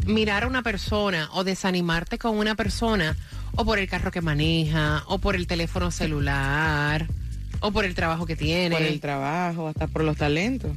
mirar 0.06 0.44
a 0.44 0.48
una 0.48 0.64
persona 0.64 1.30
o 1.34 1.44
desanimarte 1.44 2.18
con 2.18 2.38
una 2.38 2.56
persona 2.56 3.16
o 3.56 3.66
por 3.66 3.80
el 3.80 3.88
carro 3.88 4.12
que 4.12 4.22
maneja 4.22 5.04
o 5.08 5.20
por 5.20 5.36
el 5.36 5.48
teléfono 5.48 5.92
celular 5.92 7.08
o 7.60 7.72
por 7.72 7.86
el 7.86 7.96
trabajo 7.96 8.26
que 8.26 8.36
tiene? 8.36 8.76
Por 8.76 8.86
el 8.86 9.00
trabajo, 9.00 9.68
hasta 9.68 9.88
por 9.88 10.04
los 10.04 10.18
talentos. 10.18 10.72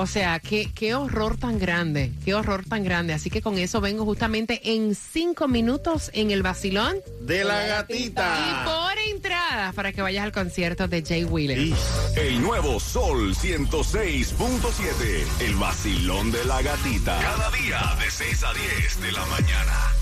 O 0.00 0.06
sea, 0.06 0.38
qué, 0.38 0.70
qué 0.72 0.94
horror 0.94 1.36
tan 1.38 1.58
grande, 1.58 2.12
qué 2.24 2.32
horror 2.32 2.64
tan 2.64 2.84
grande. 2.84 3.14
Así 3.14 3.30
que 3.30 3.42
con 3.42 3.58
eso 3.58 3.80
vengo 3.80 4.04
justamente 4.04 4.60
en 4.72 4.94
cinco 4.94 5.48
minutos 5.48 6.12
en 6.14 6.30
el 6.30 6.44
vacilón 6.44 6.98
De 7.22 7.42
la 7.42 7.64
y 7.64 7.68
gatita. 7.68 8.62
por 8.64 8.96
entrada 9.12 9.72
para 9.72 9.92
que 9.92 10.00
vayas 10.00 10.22
al 10.24 10.30
concierto 10.30 10.86
de 10.86 11.02
Jay 11.02 11.24
Wheeler. 11.24 11.74
El 12.16 12.40
nuevo 12.40 12.78
Sol 12.78 13.34
106.7. 13.34 15.26
El 15.40 15.56
vacilón 15.56 16.30
de 16.30 16.44
la 16.44 16.62
gatita. 16.62 17.18
Cada 17.20 17.50
día 17.50 17.96
de 17.98 18.08
6 18.08 18.44
a 18.44 18.52
10 18.54 19.00
de 19.00 19.12
la 19.12 19.26
mañana. 19.26 19.97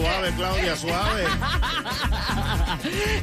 Suave, 0.00 0.32
Claudia, 0.36 0.76
suave. 0.76 1.24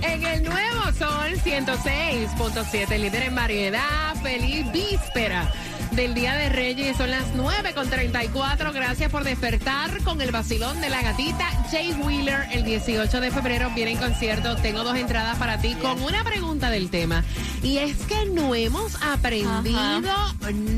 En 0.02 0.24
el 0.24 0.44
nuevo 0.44 0.82
Sol 0.98 1.32
106.7, 1.44 3.00
líder 3.00 3.24
en 3.24 3.36
variedad. 3.36 4.16
Feliz 4.22 4.72
víspera 4.72 5.52
del 5.92 6.14
Día 6.14 6.36
de 6.36 6.50
Reyes. 6.50 6.98
Son 6.98 7.10
las 7.10 7.26
9 7.36 7.74
con 7.74 7.90
34. 7.90 8.74
Gracias 8.74 9.10
por 9.10 9.24
despertar 9.24 10.02
con 10.04 10.22
el 10.22 10.32
vacilón 10.32 10.82
de 10.82 10.90
la 10.90 11.02
gatita. 11.02 11.46
Jay 11.72 11.94
Wheeler, 11.94 12.48
el 12.52 12.64
18 12.64 13.22
de 13.22 13.32
febrero, 13.32 13.72
viene 13.74 13.92
en 13.92 13.98
concierto. 13.98 14.56
Tengo 14.58 14.84
dos 14.84 14.98
entradas 14.98 15.38
para 15.38 15.60
ti 15.60 15.76
con 15.76 16.02
una 16.02 16.24
pregunta 16.24 16.70
del 16.70 16.90
tema. 16.90 17.24
Y 17.64 17.78
es 17.78 17.98
que 18.06 18.26
no 18.26 18.54
hemos 18.56 19.02
aprendido 19.02 20.14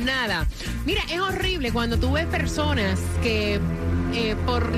nada. 0.06 0.48
Mira, 0.86 1.02
es 1.10 1.20
horrible 1.20 1.72
cuando 1.72 1.98
tú 1.98 2.12
ves 2.12 2.28
personas 2.28 3.00
que 3.22 3.60
eh, 4.14 4.36
por 4.46 4.72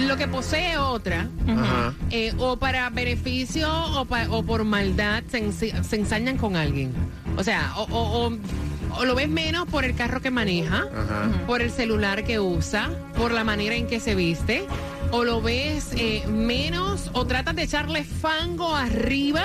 lo 0.00 0.16
que 0.16 0.28
posee 0.28 0.76
otra, 0.78 1.28
Ajá. 1.48 1.94
eh, 2.10 2.32
o 2.38 2.56
para 2.58 2.90
beneficio 2.90 3.68
o, 4.00 4.04
pa- 4.04 4.28
o 4.30 4.42
por 4.42 4.64
maldad 4.64 5.22
se, 5.30 5.50
se 5.52 5.96
ensañan 5.96 6.36
con 6.36 6.56
alguien. 6.56 6.92
O 7.36 7.44
sea, 7.44 7.72
o, 7.76 7.82
o- 7.84 8.26
o- 8.28 8.38
o 8.98 9.04
lo 9.04 9.14
ves 9.14 9.28
menos 9.28 9.66
por 9.68 9.84
el 9.84 9.94
carro 9.94 10.20
que 10.22 10.30
maneja, 10.30 10.86
por 11.46 11.60
el 11.60 11.70
celular 11.70 12.24
que 12.24 12.40
usa, 12.40 12.88
por 13.16 13.32
la 13.32 13.44
manera 13.44 13.74
en 13.74 13.86
que 13.86 14.00
se 14.00 14.14
viste, 14.14 14.66
o 15.10 15.22
lo 15.24 15.42
ves 15.42 15.90
eh, 15.96 16.24
menos 16.28 17.10
o 17.12 17.26
tratas 17.26 17.54
de 17.56 17.64
echarle 17.64 18.04
fango 18.04 18.74
arriba 18.74 19.44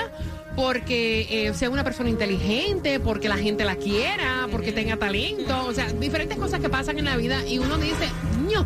porque 0.55 1.27
eh, 1.47 1.53
sea 1.53 1.69
una 1.69 1.83
persona 1.83 2.09
inteligente, 2.09 2.99
porque 2.99 3.27
la 3.29 3.37
gente 3.37 3.63
la 3.65 3.75
quiera, 3.75 4.47
porque 4.51 4.71
tenga 4.71 4.97
talento, 4.97 5.65
o 5.65 5.73
sea, 5.73 5.91
diferentes 5.93 6.37
cosas 6.37 6.59
que 6.59 6.69
pasan 6.69 6.99
en 6.99 7.05
la 7.05 7.15
vida 7.17 7.45
y 7.47 7.57
uno 7.59 7.77
dice, 7.77 8.09
ño, 8.47 8.65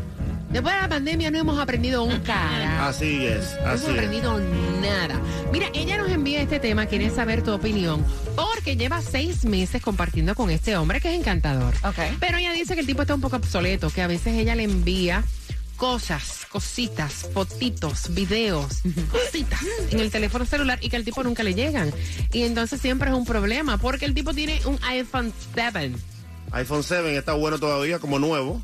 después 0.49 0.73
de 0.75 0.81
la 0.81 0.89
pandemia 0.89 1.31
no 1.31 1.37
hemos 1.39 1.59
aprendido 1.59 2.03
un 2.03 2.19
cara. 2.19 2.87
Así 2.87 3.25
es, 3.25 3.55
No 3.63 3.69
así 3.71 3.83
hemos 3.85 3.89
es. 3.89 3.89
aprendido 3.89 4.39
nada. 4.81 5.19
Mira, 5.51 5.67
ella 5.73 5.97
nos 5.97 6.09
envía 6.09 6.41
este 6.41 6.59
tema, 6.59 6.85
quiere 6.85 7.09
saber 7.09 7.43
tu 7.43 7.51
opinión, 7.53 8.05
porque 8.35 8.75
lleva 8.77 9.01
seis 9.01 9.45
meses 9.45 9.81
compartiendo 9.81 10.35
con 10.35 10.49
este 10.49 10.75
hombre 10.77 10.99
que 11.01 11.13
es 11.13 11.19
encantador. 11.19 11.73
Ok. 11.83 11.97
Pero 12.19 12.37
ella 12.37 12.51
dice 12.53 12.73
que 12.75 12.81
el 12.81 12.87
tipo 12.87 13.01
está 13.01 13.15
un 13.15 13.21
poco 13.21 13.35
obsoleto, 13.37 13.89
que 13.89 14.01
a 14.01 14.07
veces 14.07 14.33
ella 14.35 14.55
le 14.55 14.63
envía 14.63 15.23
cosas, 15.77 16.45
cositas, 16.49 17.27
fotitos, 17.33 18.13
videos, 18.13 18.81
cositas 19.11 19.59
en 19.91 19.99
el 19.99 20.09
teléfono 20.09 20.45
celular 20.45 20.79
y 20.81 20.87
que 20.89 20.95
al 20.95 21.03
tipo 21.03 21.21
nunca 21.21 21.43
le 21.43 21.53
llegan. 21.53 21.91
Y 22.31 22.43
entonces 22.43 22.79
siempre 22.79 23.09
es 23.09 23.15
un 23.15 23.25
problema, 23.25 23.77
porque 23.77 24.05
el 24.05 24.13
tipo 24.13 24.33
tiene 24.33 24.61
un 24.65 24.79
iPhone 24.83 25.33
7. 25.53 25.91
iPhone 26.55 26.83
7 26.83 27.15
está 27.17 27.33
bueno 27.33 27.59
todavía, 27.59 27.99
como 27.99 28.17
nuevo. 28.19 28.61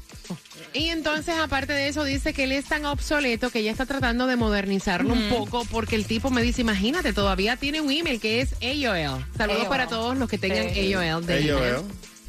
Y 0.74 0.88
entonces, 0.88 1.36
aparte 1.38 1.74
de 1.74 1.90
eso, 1.90 2.06
dice 2.06 2.34
que 2.34 2.46
él 2.46 2.54
es 2.54 2.66
tan 2.66 2.86
obsoleto 2.86 3.50
que 3.50 3.60
ella 3.60 3.72
está 3.72 3.86
tratando 3.86 4.28
de 4.28 4.38
modernizarlo 4.38 5.14
un 5.14 5.30
poco 5.30 5.66
porque 5.66 5.98
el 5.98 6.06
tipo 6.06 6.30
me 6.30 6.42
dice, 6.42 6.62
imagínate, 6.62 7.12
todavía 7.12 7.58
tiene 7.58 7.82
un 7.82 7.92
email 7.92 8.22
que 8.22 8.40
es 8.40 8.54
AOL. 8.62 9.26
Saludos 9.38 9.62
AOL. 9.64 9.70
para 9.70 9.88
todos 9.88 10.18
los 10.18 10.30
que 10.30 10.38
tengan 10.38 10.74
Sí. 10.74 10.94
AOL. 10.94 11.26
de 11.26 11.40
veo. 11.42 11.84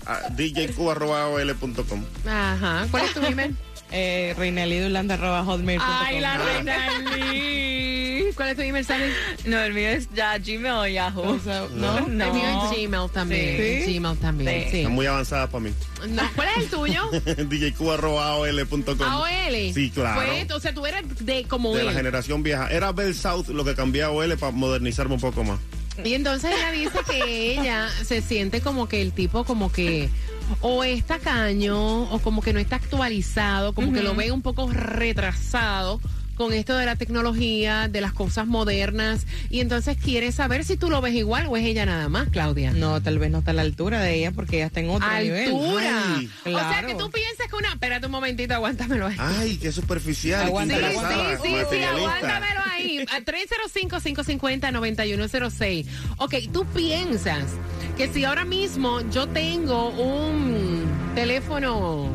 Ah, 0.05 0.19
djq.com. 0.37 2.05
Ajá. 2.27 2.89
¿Cuál 2.91 3.05
es 3.05 3.15
tu 3.15 3.25
email? 3.25 3.57
Eh, 3.93 4.35
reinalidulanda.hotmail.com. 4.37 5.87
Ay, 5.89 6.19
la 6.21 6.39
reina 6.39 6.77
Liz. 7.15 8.02
¿Cuál 8.35 8.49
es 8.51 8.57
tu 8.57 8.63
email, 8.63 8.85
Sammy? 8.85 9.05
No, 9.47 9.59
el 9.61 9.73
mío 9.75 9.89
es 9.89 10.09
ya 10.15 10.39
Gmail 10.39 10.67
o 10.67 10.87
Yahoo. 10.87 11.23
O 11.23 11.39
sea, 11.41 11.67
¿no? 11.75 12.01
No. 12.09 12.25
El 12.27 12.33
mío 12.33 12.45
es 12.49 12.71
Gmail 12.89 13.11
también. 13.11 13.85
Sí. 13.85 13.95
Gmail 13.99 14.19
también, 14.19 14.65
Sí. 14.65 14.71
sí. 14.71 14.77
Están 14.79 14.93
muy 14.93 15.07
avanzadas 15.07 15.49
para 15.51 15.65
mí. 15.65 15.71
No, 16.09 16.23
¿Cuál 16.35 16.49
es 16.57 16.65
el 16.65 16.69
tuyo? 16.71 17.11
djq.aol.com. 17.49 19.03
AOL. 19.03 19.75
Sí, 19.75 19.91
claro. 19.91 20.21
Fue, 20.21 20.47
o 20.55 20.61
sea, 20.61 20.75
tú 20.75 20.87
eres 20.87 21.03
de 21.25 21.45
como 21.45 21.75
de 21.75 21.81
él. 21.81 21.87
la 21.87 21.93
generación 21.93 22.43
vieja. 22.43 22.69
Era 22.69 22.93
Bell 22.93 23.15
South 23.15 23.49
lo 23.49 23.65
que 23.65 23.75
cambié 23.75 24.03
a 24.03 24.11
OL 24.11 24.37
para 24.37 24.53
modernizarme 24.53 25.15
un 25.15 25.21
poco 25.21 25.45
más. 25.45 25.59
Y 26.05 26.15
entonces 26.15 26.51
ella 26.57 26.71
dice 26.71 26.99
que 27.09 27.53
ella 27.53 27.89
se 28.05 28.23
siente 28.23 28.63
como 28.63 28.89
que 28.89 29.03
el 29.03 29.13
tipo 29.13 29.45
como 29.45 29.71
que 29.71 30.09
o 30.63 30.85
es 30.85 31.05
tacaño 31.05 32.05
o 32.05 32.19
como 32.21 32.41
que 32.43 32.53
no 32.55 32.59
está 32.61 32.77
actualizado, 32.77 33.75
como 33.75 33.93
que 33.93 34.03
lo 34.03 34.15
ve 34.15 34.33
un 34.33 34.41
poco 34.43 34.71
retrasado 34.71 36.01
con 36.43 36.53
esto 36.53 36.77
de 36.77 36.87
la 36.87 36.97
tecnología, 36.97 37.87
de 37.87 38.01
las 38.01 38.13
cosas 38.13 38.49
modernas, 38.49 39.29
y 39.49 39.61
entonces 39.61 39.97
quiere 39.97 40.33
saber 40.33 40.65
si 40.65 40.77
tú 40.77 40.91
lo 40.91 41.01
ves 41.01 41.15
igual 41.15 41.47
o 41.49 41.57
es 41.57 41.65
ella 41.65 41.87
nada 41.87 42.09
más, 42.09 42.31
Claudia. 42.31 42.73
No, 42.73 43.01
tal 43.01 43.21
vez 43.21 43.31
no 43.31 43.39
está 43.39 43.53
a 43.53 43.55
la 43.55 43.63
altura 43.63 44.01
de 44.01 44.17
ella 44.17 44.33
porque 44.33 44.57
ella 44.57 44.67
está 44.67 44.81
en 44.81 44.91
otro 44.91 45.07
nivel. 45.21 45.51
Altura. 45.51 46.03
O 46.45 46.51
sea 46.51 46.85
que 46.85 46.97
tú 46.97 47.09
piensas 47.13 47.47
que 47.49 47.55
una... 47.55 47.69
Espérate 47.69 48.07
un 48.07 48.13
momentito, 48.13 48.55
aguántamelo 48.55 49.07
ahí. 49.07 49.15
Ay, 49.21 49.57
qué 49.57 49.71
superficial. 49.71 50.41
qué 50.41 50.47
Aguántalo, 50.49 50.89
Sí, 50.89 50.97
sí, 50.97 51.03
sí, 51.49 51.55
sí, 51.71 51.83
aguántamelo 51.85 52.61
ahí. 52.73 53.07
A 53.09 53.21
305-550-9106. 53.21 55.87
Ok, 56.17 56.35
tú 56.53 56.65
piensas 56.67 57.45
que 57.97 58.09
si 58.09 58.25
ahora 58.25 58.45
mismo 58.45 59.01
yo 59.13 59.29
tengo 59.29 59.91
un 59.91 60.87
teléfono, 61.15 62.11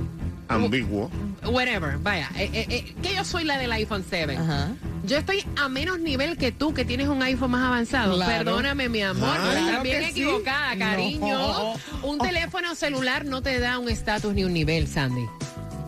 Ambiguo. 0.49 1.09
Whatever, 1.45 1.97
vaya, 1.99 2.29
eh, 2.35 2.49
eh, 2.53 2.65
eh, 2.69 2.95
que 3.01 3.15
yo 3.15 3.23
soy 3.23 3.43
la 3.43 3.57
del 3.57 3.71
iPhone 3.71 4.03
7. 4.07 4.37
Ajá. 4.37 4.69
Yo 5.05 5.17
estoy 5.17 5.45
a 5.55 5.69
menos 5.69 5.99
nivel 5.99 6.37
que 6.37 6.51
tú, 6.51 6.73
que 6.73 6.83
tienes 6.83 7.07
un 7.07 7.21
iPhone 7.23 7.51
más 7.51 7.63
avanzado. 7.65 8.15
Claro. 8.15 8.45
Perdóname, 8.45 8.89
mi 8.89 9.01
amor, 9.01 9.37
estás 9.37 9.53
Claro 9.63 9.83
bien 9.83 9.99
que 9.99 10.05
sí. 10.11 10.21
equivocada, 10.21 10.75
No. 10.75 10.79
cariño. 10.85 11.73
Un 12.03 12.19
teléfono 12.19 12.75
celular 12.75 13.25
no 13.25 13.41
te 13.41 13.59
da 13.59 13.79
un 13.79 13.87
estatus 13.89 14.33
ni 14.33 14.43
un 14.43 14.53
nivel, 14.53 14.87
Sandy. 14.87 15.25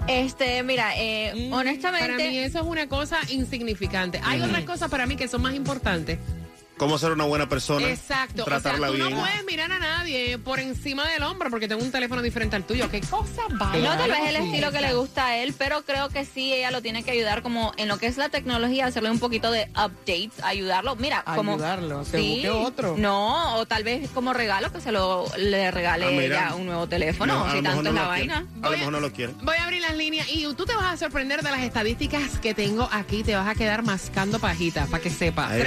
Este, 0.08 0.64
mira, 0.64 0.94
eh, 0.98 1.50
honestamente. 1.52 2.08
Para 2.08 2.18
mí 2.18 2.38
eso 2.40 2.60
es 2.60 2.66
una 2.66 2.88
cosa 2.88 3.18
insignificante. 3.30 4.20
Hay 4.24 4.42
otras 4.42 4.64
cosas 4.64 4.90
para 4.90 5.06
mí 5.06 5.16
que 5.16 5.28
son 5.28 5.42
más 5.42 5.54
importantes. 5.54 6.18
Cómo 6.80 6.98
ser 6.98 7.12
una 7.12 7.26
buena 7.26 7.48
persona. 7.48 7.88
Exacto. 7.88 8.44
Tratarla 8.46 8.90
o 8.90 8.94
sea, 8.94 9.00
tú 9.00 9.06
bien. 9.06 9.16
no 9.18 9.24
puedes 9.24 9.46
mirar 9.46 9.72
a 9.72 9.78
nadie 9.78 10.40
por 10.40 10.60
encima 10.60 11.08
del 11.08 11.22
hombro 11.22 11.52
porque 11.52 11.68
tengo 11.68 11.84
un 11.84 11.92
teléfono 11.92 12.24
diferente 12.24 12.56
al 12.56 12.64
tuyo. 12.64 12.90
¿Qué 12.90 13.02
cosa 13.02 13.44
va? 13.62 13.76
No, 13.78 13.96
tal 13.98 14.10
vez 14.10 14.20
el 14.30 14.38
Sí. 14.38 14.44
estilo 14.48 14.72
que 14.72 14.82
le 14.82 14.94
gusta 14.96 15.28
a 15.28 15.38
él, 15.38 15.54
pero 15.58 15.84
creo 15.84 16.10
que 16.10 16.26
sí, 16.26 16.52
ella 16.54 16.72
lo 16.72 16.82
tiene 16.82 17.04
que 17.04 17.12
ayudar 17.12 17.44
como 17.44 17.74
en 17.78 17.88
lo 17.88 17.98
que 18.00 18.08
es 18.08 18.18
la 18.18 18.30
tecnología, 18.30 18.88
hacerle 18.88 19.12
un 19.12 19.20
poquito 19.20 19.52
de 19.52 19.70
updates, 19.72 20.42
ayudarlo. 20.44 20.96
Mira, 20.96 21.24
como... 21.36 21.54
Ayudarlo, 21.54 22.04
que 22.10 22.18
busque 22.18 22.50
otro. 22.50 22.96
No, 22.98 23.58
o 23.58 23.66
tal 23.68 23.84
vez 23.84 24.10
como 24.12 24.34
regalo 24.34 24.72
que 24.72 24.82
se 24.82 24.92
lo 24.92 25.26
le 25.38 25.70
regale 25.72 26.06
Ah, 26.08 26.12
mira. 26.12 26.24
ella 26.48 26.56
un 26.56 26.66
nuevo 26.66 26.88
teléfono, 26.88 27.34
No, 27.46 27.52
si 27.52 27.62
tanto 27.62 27.70
mejor 27.70 27.88
es 27.88 27.94
no 27.94 28.02
la 28.02 28.16
quiere. 28.16 28.28
vaina. 28.34 28.48
A 28.62 28.70
lo 28.70 28.78
mejor 28.78 28.94
no 28.94 29.00
lo 29.02 29.12
quiere. 29.12 29.34
Voy 29.44 29.56
a 29.58 29.64
abrir 29.66 29.82
las 29.82 29.96
líneas 29.96 30.28
y 30.32 30.44
tú 30.56 30.66
te 30.66 30.74
vas 30.74 30.86
a 30.94 30.98
sorprender 30.98 31.42
de 31.44 31.52
las 31.52 31.60
estadísticas 31.62 32.40
que 32.40 32.54
tengo 32.54 32.88
aquí. 32.92 33.24
Te 33.24 33.36
vas 33.36 33.48
a 33.48 33.56
quedar 33.56 33.84
mascando 33.84 34.40
pajitas 34.40 34.88
para 34.90 35.04
que 35.04 35.10
sepas. 35.10 35.52
Ahí 35.52 35.62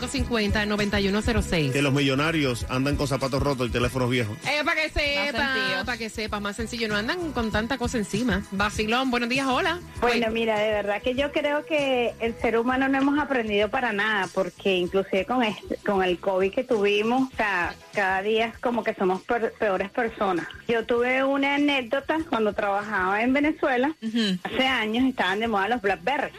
lo 0.00 0.06
recuerden. 0.06 0.52
305-550-9106. 0.52 1.72
Que 1.72 1.82
los 1.82 1.92
millonarios 1.92 2.66
andan 2.68 2.96
con 2.96 3.08
zapatos 3.08 3.42
rotos 3.42 3.68
y 3.68 3.70
teléfonos 3.70 4.10
viejos. 4.10 4.36
Eh, 4.46 4.62
para 4.64 4.82
que 4.82 4.88
sepa, 4.88 5.54
sencillo. 5.54 5.84
para 5.84 5.98
que 5.98 6.10
sepa, 6.10 6.40
más 6.40 6.56
sencillo. 6.56 6.88
No 6.88 6.96
andan 6.96 7.32
con 7.32 7.50
tanta 7.50 7.78
cosa 7.78 7.98
encima. 7.98 8.42
Vacilón, 8.50 9.10
buenos 9.10 9.28
días, 9.28 9.46
hola. 9.46 9.80
Bueno, 10.00 10.30
mira, 10.30 10.58
de 10.58 10.70
verdad 10.70 11.02
que 11.02 11.14
yo 11.14 11.32
creo 11.32 11.64
que 11.64 12.14
el 12.20 12.34
ser 12.40 12.58
humano 12.58 12.88
no 12.88 12.98
hemos 12.98 13.18
aprendido 13.18 13.68
para 13.68 13.92
nada, 13.92 14.28
porque 14.34 14.76
inclusive 14.76 15.24
con 15.26 15.42
este, 15.42 15.76
con 15.76 16.02
el 16.02 16.18
COVID 16.18 16.52
que 16.52 16.64
tuvimos, 16.64 17.32
o 17.32 17.36
sea, 17.36 17.74
cada 17.92 18.22
día 18.22 18.46
es 18.46 18.58
como 18.58 18.82
que 18.84 18.94
somos 18.94 19.22
peores 19.22 19.90
personas. 19.90 20.46
Yo 20.68 20.84
tuve 20.84 21.22
una 21.24 21.56
anécdota 21.56 22.18
cuando 22.28 22.52
trabajaba 22.52 23.22
en 23.22 23.32
Venezuela, 23.32 23.94
hace 24.42 24.66
años 24.66 25.04
estaban 25.04 25.40
de 25.40 25.48
moda 25.48 25.68
los 25.68 25.80
Blackberry. 25.82 26.32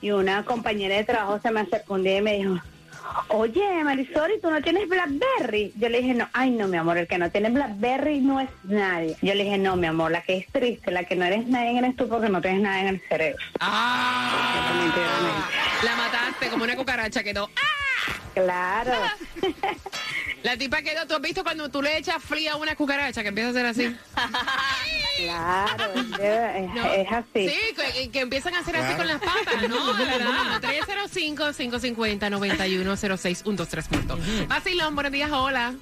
Y 0.00 0.10
una 0.10 0.44
compañera 0.44 0.96
de 0.96 1.04
trabajo 1.04 1.40
se 1.40 1.50
me 1.50 1.60
acercó 1.60 1.98
y 1.98 2.20
me 2.20 2.36
dijo, 2.38 2.58
Oye, 3.28 3.84
Marisol, 3.84 4.32
¿y 4.36 4.40
tú 4.40 4.50
no 4.50 4.60
tienes 4.62 4.88
Blackberry? 4.88 5.72
Yo 5.76 5.88
le 5.88 6.00
dije, 6.00 6.14
no, 6.14 6.28
ay, 6.32 6.50
no, 6.50 6.66
mi 6.68 6.76
amor, 6.76 6.98
el 6.98 7.06
que 7.06 7.18
no 7.18 7.30
tiene 7.30 7.50
Blackberry 7.50 8.20
no 8.20 8.40
es 8.40 8.48
nadie. 8.64 9.16
Yo 9.22 9.34
le 9.34 9.44
dije, 9.44 9.58
no, 9.58 9.76
mi 9.76 9.86
amor, 9.86 10.10
la 10.10 10.22
que 10.22 10.38
es 10.38 10.46
triste, 10.52 10.90
la 10.90 11.04
que 11.04 11.16
no 11.16 11.24
eres 11.24 11.46
nadie 11.46 11.78
eres 11.78 11.96
tú 11.96 12.08
porque 12.08 12.28
no 12.28 12.40
tienes 12.40 12.60
nada 12.62 12.80
en 12.80 12.88
el 12.88 13.00
cerebro. 13.08 13.42
Ah, 13.60 14.72
la 15.84 15.96
mataste 15.96 16.48
como 16.48 16.64
una 16.64 16.76
cucaracha, 16.76 17.22
quedó. 17.22 17.48
¡Ah! 17.56 17.60
Claro. 18.34 18.92
La 20.44 20.56
tipa 20.56 20.80
quedó, 20.82 21.04
¿tú 21.08 21.14
has 21.16 21.20
visto 21.20 21.42
cuando 21.42 21.68
tú 21.68 21.82
le 21.82 21.98
echas 21.98 22.22
fría 22.22 22.52
a 22.52 22.56
una 22.56 22.76
cucaracha 22.76 23.22
que 23.22 23.28
empieza 23.30 23.50
a 23.50 23.52
ser 23.52 23.66
así? 23.66 23.96
Claro, 25.18 25.92
es, 25.96 26.10
de- 26.16 26.64
es- 26.64 26.74
¿No? 26.74 26.92
es 26.92 27.08
así. 27.12 27.48
Sí, 27.48 27.58
que, 27.74 28.08
que 28.12 28.20
empiezan 28.20 28.54
a 28.54 28.60
hacer 28.60 28.76
así 28.76 28.94
con 28.94 29.08
las 29.08 29.18
patas, 29.20 29.68
¿no? 29.68 29.92
De 29.94 30.04
verdad. 30.04 30.60
305-550-9106, 31.10 33.42
1, 33.44 33.56
2, 33.56 33.68
3 33.68 33.88
puntos. 33.88 34.18
Vacilón, 34.48 34.94
buenos 34.94 35.12
días, 35.12 35.30
hola. 35.30 35.74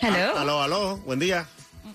Hello. 0.00 0.38
Aló, 0.38 0.62
aló, 0.62 0.96
buen 0.98 1.18
día. 1.18 1.46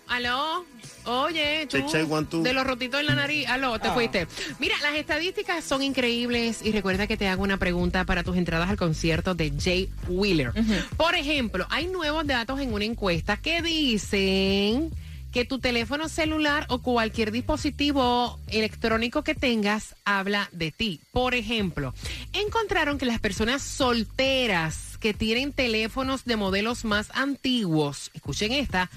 Aló. 0.08 0.66
Oye, 1.06 1.66
tú, 1.68 1.78
Check, 1.78 1.88
check, 1.88 2.08
de 2.08 2.54
los 2.54 2.68
rotitos 2.68 3.00
en 3.00 3.08
la 3.08 3.16
nariz, 3.16 3.48
aló, 3.48 3.80
te 3.80 3.90
fuiste. 3.90 4.28
Mira, 4.60 4.76
las 4.82 4.96
estadísticas 4.96 5.64
son 5.64 5.82
increíbles 5.82 6.60
y 6.64 6.72
recuerda 6.72 7.08
que 7.08 7.18
te 7.18 7.28
hago 7.28 7.42
una 7.42 7.58
pregunta 7.58 8.04
para 8.04 8.24
tus 8.24 8.38
entradas 8.38 8.70
al 8.70 8.78
concierto 8.78 9.34
de 9.34 9.52
Jay 9.60 9.90
Wheeler. 10.08 10.52
Por 10.98 11.16
ejemplo, 11.16 11.66
hay 11.70 11.88
nuevos 11.88 12.28
datos 12.28 12.60
en 12.60 12.74
una 12.74 12.86
encuesta 12.86 13.38
que 13.38 13.62
dicen 13.62 14.92
que 15.32 15.46
tu 15.46 15.60
teléfono 15.60 16.10
celular 16.10 16.66
o 16.70 16.82
cualquier 16.82 17.32
dispositivo 17.32 18.40
electrónico 18.48 19.24
que 19.24 19.36
tengas 19.36 19.96
habla 20.06 20.50
de 20.52 20.72
ti. 20.72 21.02
Por 21.12 21.36
ejemplo, 21.36 21.94
encontraron 22.34 22.98
que 22.98 23.06
las 23.06 23.20
personas 23.20 23.62
solteras 23.62 24.98
que 25.00 25.14
tienen 25.14 25.54
teléfonos 25.54 26.26
de 26.26 26.36
modelos 26.36 26.86
más 26.86 27.10
antiguos, 27.14 28.12
escuchen 28.14 28.52
esta, 28.52 28.90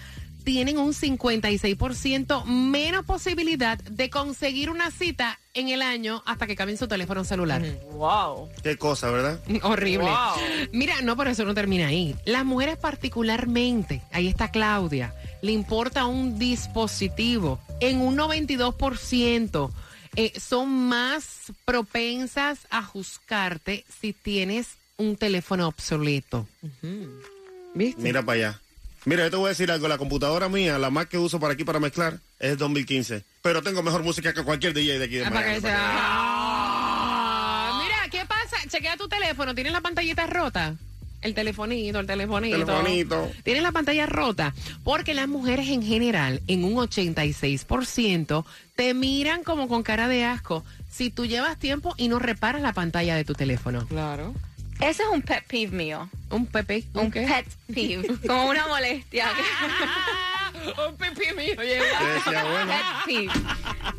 tienen 0.42 0.78
un 0.78 0.92
56% 0.92 2.44
menos 2.44 3.04
posibilidad 3.04 3.78
de 3.78 4.10
conseguir 4.10 4.70
una 4.70 4.90
cita 4.90 5.38
en 5.54 5.68
el 5.68 5.82
año 5.82 6.22
hasta 6.26 6.46
que 6.46 6.56
cambien 6.56 6.78
su 6.78 6.88
teléfono 6.88 7.24
celular. 7.24 7.62
Wow. 7.92 8.48
Qué 8.62 8.76
cosa, 8.76 9.10
¿verdad? 9.10 9.40
Horrible. 9.62 10.08
Wow. 10.08 10.68
Mira, 10.72 11.00
no, 11.02 11.16
por 11.16 11.28
eso 11.28 11.44
no 11.44 11.54
termina 11.54 11.88
ahí. 11.88 12.16
Las 12.24 12.44
mujeres 12.44 12.76
particularmente, 12.76 14.02
ahí 14.10 14.28
está 14.28 14.50
Claudia, 14.50 15.14
le 15.42 15.52
importa 15.52 16.06
un 16.06 16.38
dispositivo 16.38 17.60
en 17.80 18.00
un 18.00 18.16
92%. 18.16 19.70
eh, 20.14 20.32
son 20.38 20.68
más 20.88 21.52
propensas 21.64 22.60
a 22.70 22.82
juzgarte 22.82 23.84
si 24.00 24.12
tienes 24.12 24.68
un 24.98 25.16
teléfono 25.16 25.66
obsoleto. 25.68 26.46
¿Viste? 27.74 28.02
Mira 28.02 28.22
para 28.22 28.38
allá. 28.48 28.60
Mira, 29.04 29.24
yo 29.24 29.30
te 29.30 29.36
voy 29.36 29.46
a 29.46 29.48
decir 29.48 29.70
algo. 29.72 29.88
La 29.88 29.98
computadora 29.98 30.48
mía, 30.48 30.78
la 30.78 30.90
más 30.90 31.06
que 31.06 31.18
uso 31.18 31.40
para 31.40 31.54
aquí 31.54 31.64
para 31.64 31.80
mezclar, 31.80 32.20
es 32.38 32.56
2015. 32.58 33.24
Pero 33.42 33.62
tengo 33.62 33.82
mejor 33.82 34.02
música 34.04 34.32
que 34.32 34.44
cualquier 34.44 34.74
DJ 34.74 34.98
de 34.98 35.04
aquí 35.06 35.16
de 35.16 35.24
Ah, 35.24 35.30
Miami. 35.30 35.60
Ah, 36.54 37.80
Mira, 37.82 38.08
¿qué 38.10 38.24
pasa? 38.26 38.56
Chequea 38.68 38.96
tu 38.96 39.08
teléfono. 39.08 39.54
¿Tienes 39.54 39.72
la 39.72 39.80
pantallita 39.80 40.26
rota? 40.26 40.76
El 41.22 41.34
telefonito, 41.34 42.00
el 42.00 42.06
telefonito. 42.06 42.58
Telefonito. 42.58 43.30
Tienes 43.44 43.62
la 43.62 43.72
pantalla 43.72 44.06
rota. 44.06 44.54
Porque 44.82 45.14
las 45.14 45.28
mujeres 45.28 45.68
en 45.68 45.82
general, 45.82 46.42
en 46.48 46.64
un 46.64 46.74
86%, 46.74 48.44
te 48.76 48.94
miran 48.94 49.44
como 49.44 49.68
con 49.68 49.82
cara 49.82 50.08
de 50.08 50.24
asco 50.24 50.64
si 50.90 51.10
tú 51.10 51.24
llevas 51.24 51.58
tiempo 51.58 51.94
y 51.96 52.08
no 52.08 52.18
reparas 52.18 52.60
la 52.60 52.72
pantalla 52.72 53.16
de 53.16 53.24
tu 53.24 53.34
teléfono. 53.34 53.86
Claro. 53.86 54.34
Ese 54.82 55.02
es 55.02 55.08
un 55.10 55.22
pet 55.22 55.44
peeve 55.46 55.76
mío. 55.76 56.08
Un 56.30 56.46
pepe. 56.46 56.84
Un 56.94 57.10
qué? 57.10 57.22
pet 57.22 57.46
peeve. 57.74 58.08
Como 58.26 58.46
una 58.50 58.66
molestia. 58.66 59.28
un 60.88 60.96
pepe 60.96 61.32
mío. 61.34 61.54
Decía, 61.56 62.44
bueno, 62.44 62.72
Pet 62.72 63.04
peeve. 63.06 63.32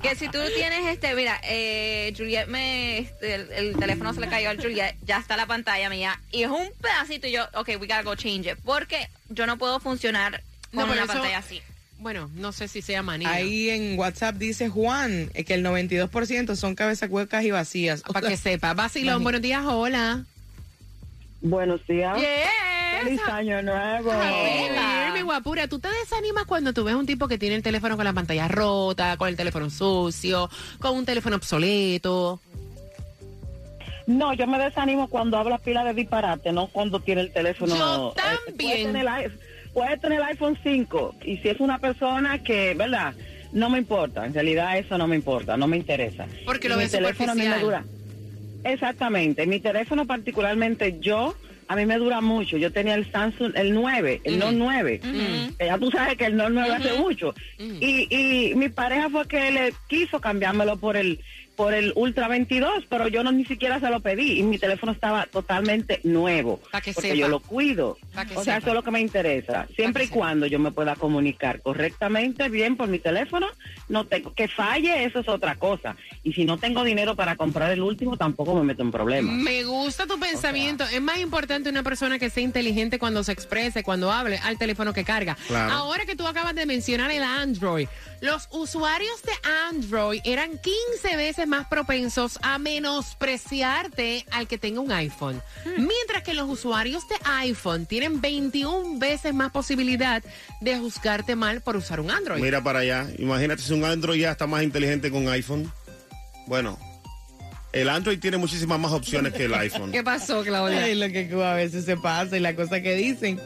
Que 0.01 0.15
si 0.15 0.27
tú 0.29 0.39
tienes 0.55 0.85
este, 0.87 1.13
mira, 1.15 1.39
eh, 1.43 2.13
Juliet 2.17 2.47
me, 2.47 2.99
este, 2.99 3.35
el, 3.35 3.51
el 3.51 3.75
teléfono 3.77 4.13
se 4.13 4.19
le 4.19 4.27
cayó 4.27 4.49
a 4.49 4.55
Juliet, 4.55 4.95
ya 5.05 5.17
está 5.17 5.37
la 5.37 5.45
pantalla 5.45 5.89
mía, 5.89 6.19
y 6.31 6.43
es 6.43 6.49
un 6.49 6.69
pedacito 6.81 7.27
y 7.27 7.31
yo, 7.31 7.43
ok, 7.53 7.69
we 7.69 7.87
gotta 7.87 8.03
go 8.03 8.15
change 8.15 8.47
it, 8.51 8.57
porque 8.63 9.07
yo 9.29 9.45
no 9.45 9.57
puedo 9.57 9.79
funcionar 9.79 10.41
con 10.73 10.87
No, 10.87 10.93
una 10.93 11.03
eso- 11.03 11.13
pantalla 11.13 11.37
así. 11.37 11.61
Bueno, 11.99 12.29
no 12.35 12.51
sé 12.51 12.67
si 12.67 12.81
sea 12.81 13.01
manía. 13.01 13.31
Ahí 13.31 13.69
en 13.69 13.97
WhatsApp 13.97 14.35
dice 14.35 14.67
Juan 14.67 15.31
eh, 15.33 15.45
que 15.45 15.53
el 15.53 15.63
92% 15.65 16.55
son 16.57 16.75
cabezas 16.75 17.09
huecas 17.09 17.45
y 17.45 17.51
vacías. 17.51 18.01
Para 18.01 18.27
que 18.27 18.35
sepa. 18.35 18.73
Vacilón, 18.73 19.23
buenos 19.23 19.41
días, 19.41 19.63
hola. 19.65 20.25
Buenos 21.43 21.85
días. 21.87 22.17
Yes. 22.17 23.03
Feliz 23.03 23.21
año 23.29 23.61
nuevo. 23.61 24.11
Mi 25.13 25.21
guapura, 25.21 25.67
¿tú 25.67 25.77
te 25.79 25.89
desanimas 25.89 26.45
cuando 26.45 26.73
tú 26.73 26.83
ves 26.85 26.95
un 26.95 27.05
tipo 27.05 27.27
que 27.27 27.37
tiene 27.37 27.55
el 27.55 27.61
teléfono 27.61 27.97
con 27.97 28.05
la 28.05 28.13
pantalla 28.13 28.47
rota, 28.47 29.17
con 29.17 29.27
el 29.27 29.35
teléfono 29.35 29.69
sucio, 29.69 30.49
con 30.79 30.95
un 30.95 31.05
teléfono 31.05 31.35
obsoleto? 31.35 32.39
No, 34.07 34.33
yo 34.33 34.47
me 34.47 34.57
desanimo 34.57 35.07
cuando 35.09 35.37
habla 35.37 35.57
pila 35.57 35.83
de 35.83 35.93
disparate, 35.93 36.51
no 36.53 36.67
cuando 36.67 36.99
tiene 37.01 37.21
el 37.21 37.31
teléfono. 37.33 37.75
Yo 37.75 38.13
eh, 38.17 38.21
también. 38.47 38.55
puede, 38.57 39.03
tener, 39.03 39.25
el- 39.25 39.39
puede 39.73 39.97
tener 39.97 40.19
el 40.19 40.25
iPhone 40.25 40.57
5 40.63 41.15
y 41.25 41.37
si 41.37 41.49
es 41.49 41.59
una 41.59 41.79
persona 41.79 42.39
que, 42.39 42.73
¿verdad? 42.73 43.13
No 43.51 43.69
me 43.69 43.77
importa, 43.79 44.25
en 44.25 44.33
realidad 44.33 44.77
eso 44.77 44.97
no 44.97 45.07
me 45.07 45.15
importa, 45.15 45.57
no 45.57 45.67
me 45.67 45.77
interesa. 45.77 46.25
Porque 46.45 46.69
lo 46.69 46.77
ves 46.77 46.91
teléfono 46.91 47.33
a 47.33 47.35
mí 47.35 47.47
me 47.47 47.59
dura. 47.59 47.83
Exactamente, 48.63 49.45
mi 49.45 49.59
teléfono 49.59 50.05
particularmente 50.05 50.97
yo, 50.99 51.35
a 51.67 51.75
mí 51.75 51.85
me 51.85 51.97
dura 51.97 52.21
mucho. 52.21 52.57
Yo 52.57 52.71
tenía 52.71 52.95
el 52.95 53.09
Samsung, 53.11 53.53
el 53.55 53.73
9, 53.73 54.21
el 54.23 54.39
Note 54.39 54.55
9. 54.55 54.99
que 55.57 55.65
ya 55.65 55.77
tú 55.77 55.89
sabes 55.91 56.17
que 56.17 56.25
el 56.25 56.35
Note 56.35 56.51
9 56.53 56.73
hace 56.73 56.93
mucho. 56.99 57.33
y, 57.57 58.07
y 58.09 58.55
mi 58.55 58.69
pareja 58.69 59.09
fue 59.09 59.27
que 59.27 59.51
le 59.51 59.73
quiso 59.87 60.19
cambiármelo 60.19 60.77
por 60.77 60.97
el 60.97 61.19
por 61.55 61.73
el 61.73 61.93
Ultra 61.95 62.27
22, 62.27 62.85
pero 62.89 63.07
yo 63.07 63.23
no 63.23 63.31
ni 63.31 63.45
siquiera 63.45 63.79
se 63.79 63.89
lo 63.89 63.99
pedí 63.99 64.39
y 64.39 64.43
mi 64.43 64.57
teléfono 64.57 64.91
estaba 64.91 65.25
totalmente 65.25 65.99
nuevo. 66.03 66.59
Pa' 66.71 66.81
que 66.81 66.93
porque 66.93 67.09
sepa. 67.09 67.19
yo 67.19 67.27
lo 67.27 67.39
cuido. 67.39 67.97
Que 68.27 68.37
o 68.37 68.43
sea, 68.43 68.55
sepa. 68.55 68.57
eso 68.57 68.67
es 68.69 68.73
lo 68.73 68.83
que 68.83 68.91
me 68.91 69.01
interesa. 69.01 69.67
Siempre 69.75 70.05
y 70.05 70.07
sepa. 70.07 70.19
cuando 70.19 70.45
yo 70.47 70.59
me 70.59 70.71
pueda 70.71 70.95
comunicar 70.95 71.61
correctamente, 71.61 72.49
bien 72.49 72.75
por 72.75 72.87
mi 72.87 72.99
teléfono, 72.99 73.47
no 73.89 74.05
tengo 74.05 74.33
que 74.33 74.47
falle, 74.47 75.05
eso 75.05 75.19
es 75.19 75.27
otra 75.27 75.55
cosa. 75.55 75.95
Y 76.23 76.33
si 76.33 76.45
no 76.45 76.57
tengo 76.57 76.83
dinero 76.83 77.15
para 77.15 77.35
comprar 77.35 77.71
el 77.71 77.81
último, 77.81 78.17
tampoco 78.17 78.55
me 78.55 78.63
meto 78.63 78.81
en 78.81 78.91
problemas. 78.91 79.35
Me 79.35 79.63
gusta 79.63 80.07
tu 80.07 80.19
pensamiento. 80.19 80.83
Es 80.85 81.01
más 81.01 81.19
importante 81.19 81.69
una 81.69 81.83
persona 81.83 82.19
que 82.19 82.29
sea 82.29 82.43
inteligente 82.43 82.99
cuando 82.99 83.23
se 83.23 83.31
exprese, 83.31 83.83
cuando 83.83 84.11
hable, 84.11 84.37
al 84.39 84.57
teléfono 84.57 84.93
que 84.93 85.03
carga. 85.03 85.37
Claro. 85.47 85.73
Ahora 85.73 86.05
que 86.05 86.15
tú 86.15 86.27
acabas 86.27 86.55
de 86.55 86.65
mencionar 86.65 87.11
el 87.11 87.23
Android, 87.23 87.87
los 88.23 88.47
usuarios 88.51 89.21
de 89.23 89.33
Android 89.69 90.21
eran 90.23 90.51
15 90.57 91.17
veces 91.17 91.45
más 91.45 91.67
propensos 91.67 92.39
a 92.41 92.57
menospreciarte 92.57 94.25
al 94.31 94.47
que 94.47 94.57
tenga 94.57 94.79
un 94.79 94.93
iPhone. 94.93 95.41
Mientras 95.65 96.23
que 96.23 96.33
los 96.33 96.49
usuarios 96.49 97.05
de 97.09 97.15
iPhone 97.25 97.85
tienen 97.85 98.21
21 98.21 98.97
veces 98.97 99.33
más 99.33 99.51
posibilidad 99.51 100.23
de 100.61 100.77
juzgarte 100.77 101.35
mal 101.35 101.59
por 101.59 101.75
usar 101.75 101.99
un 101.99 102.11
Android. 102.11 102.41
Mira 102.41 102.63
para 102.63 102.79
allá. 102.79 103.05
Imagínate 103.19 103.61
si 103.61 103.73
un 103.73 103.83
Android 103.83 104.21
ya 104.21 104.31
está 104.31 104.47
más 104.47 104.63
inteligente 104.63 105.11
que 105.11 105.17
un 105.17 105.27
iPhone. 105.27 105.69
Bueno, 106.47 106.79
El 107.73 107.89
Android 107.89 108.19
tiene 108.19 108.37
muchísimas 108.37 108.79
más 108.79 108.93
opciones 108.93 109.33
que 109.33 109.45
el 109.45 109.53
iPhone. 109.55 109.91
¿Qué 109.91 110.01
pasó, 110.01 110.43
Claudia? 110.43 110.83
Ay, 110.83 110.95
lo 110.95 111.09
que 111.09 111.29
a 111.43 111.55
veces 111.55 111.83
se 111.83 111.97
pasa 111.97 112.37
y 112.37 112.39
la 112.39 112.55
cosa 112.55 112.81
que 112.81 112.95
dicen. 112.95 113.37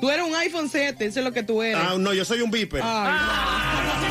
Tú 0.00 0.08
eres 0.08 0.24
un 0.24 0.34
iPhone 0.34 0.68
7, 0.70 1.04
eso 1.04 1.18
es 1.18 1.24
lo 1.24 1.32
que 1.32 1.42
tú 1.42 1.62
eres. 1.62 1.76
Ah, 1.78 1.96
no, 1.98 2.14
yo 2.14 2.24
soy 2.24 2.40
un 2.40 2.50
Viper. 2.50 2.80
Ay, 2.82 4.09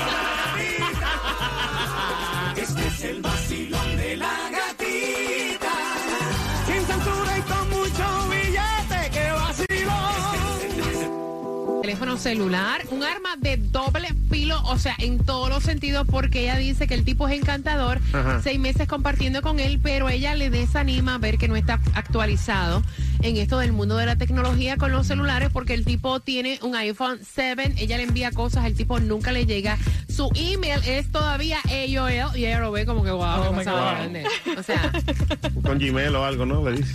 Teléfono 12.00 12.18
celular, 12.18 12.82
un 12.92 13.04
arma 13.04 13.32
de 13.40 13.58
doble 13.58 14.08
filo, 14.32 14.62
o 14.64 14.78
sea, 14.80 14.96
en 15.00 15.20
todos 15.26 15.50
los 15.50 15.64
sentidos, 15.64 16.08
porque 16.10 16.44
ella 16.44 16.56
dice 16.56 16.88
que 16.88 16.94
el 16.94 17.04
tipo 17.04 17.28
es 17.28 17.38
encantador, 17.38 18.00
Ajá. 18.14 18.40
seis 18.42 18.58
meses 18.58 18.88
compartiendo 18.88 19.42
con 19.42 19.60
él, 19.60 19.82
pero 19.84 20.08
ella 20.08 20.34
le 20.34 20.50
desanima 20.50 21.18
ver 21.18 21.38
que 21.38 21.50
no 21.50 21.58
está 21.58 21.74
actualizado 21.96 22.82
en 23.22 23.36
esto 23.36 23.60
del 23.60 23.74
mundo 23.74 23.98
de 23.98 24.06
la 24.06 24.16
tecnología 24.16 24.78
con 24.78 24.94
los 24.94 25.08
celulares, 25.08 25.50
porque 25.52 25.74
el 25.74 25.84
tipo 25.84 26.22
tiene 26.22 26.58
un 26.62 26.74
iPhone 26.78 27.20
7, 27.34 27.74
ella 27.76 27.98
le 27.98 28.04
envía 28.04 28.32
cosas, 28.32 28.64
el 28.64 28.76
tipo 28.76 29.02
nunca 29.02 29.34
le 29.34 29.46
llega. 29.46 29.78
Su 30.08 30.30
email 30.36 30.80
es 30.88 31.12
todavía 31.12 31.58
AOL 31.66 32.38
y 32.38 32.46
ella 32.46 32.60
lo 32.62 32.72
ve 32.72 32.86
como 32.86 33.04
que 33.04 33.12
wow, 33.12 33.42
Oh 33.50 33.58
qué 33.58 33.64
grande. 33.66 34.24
O 34.58 34.64
sea, 34.64 34.90
Con 35.66 35.78
Gmail 35.80 36.16
o 36.16 36.24
algo, 36.24 36.46
¿no? 36.46 36.64
Le 36.70 36.78
dice. 36.78 36.94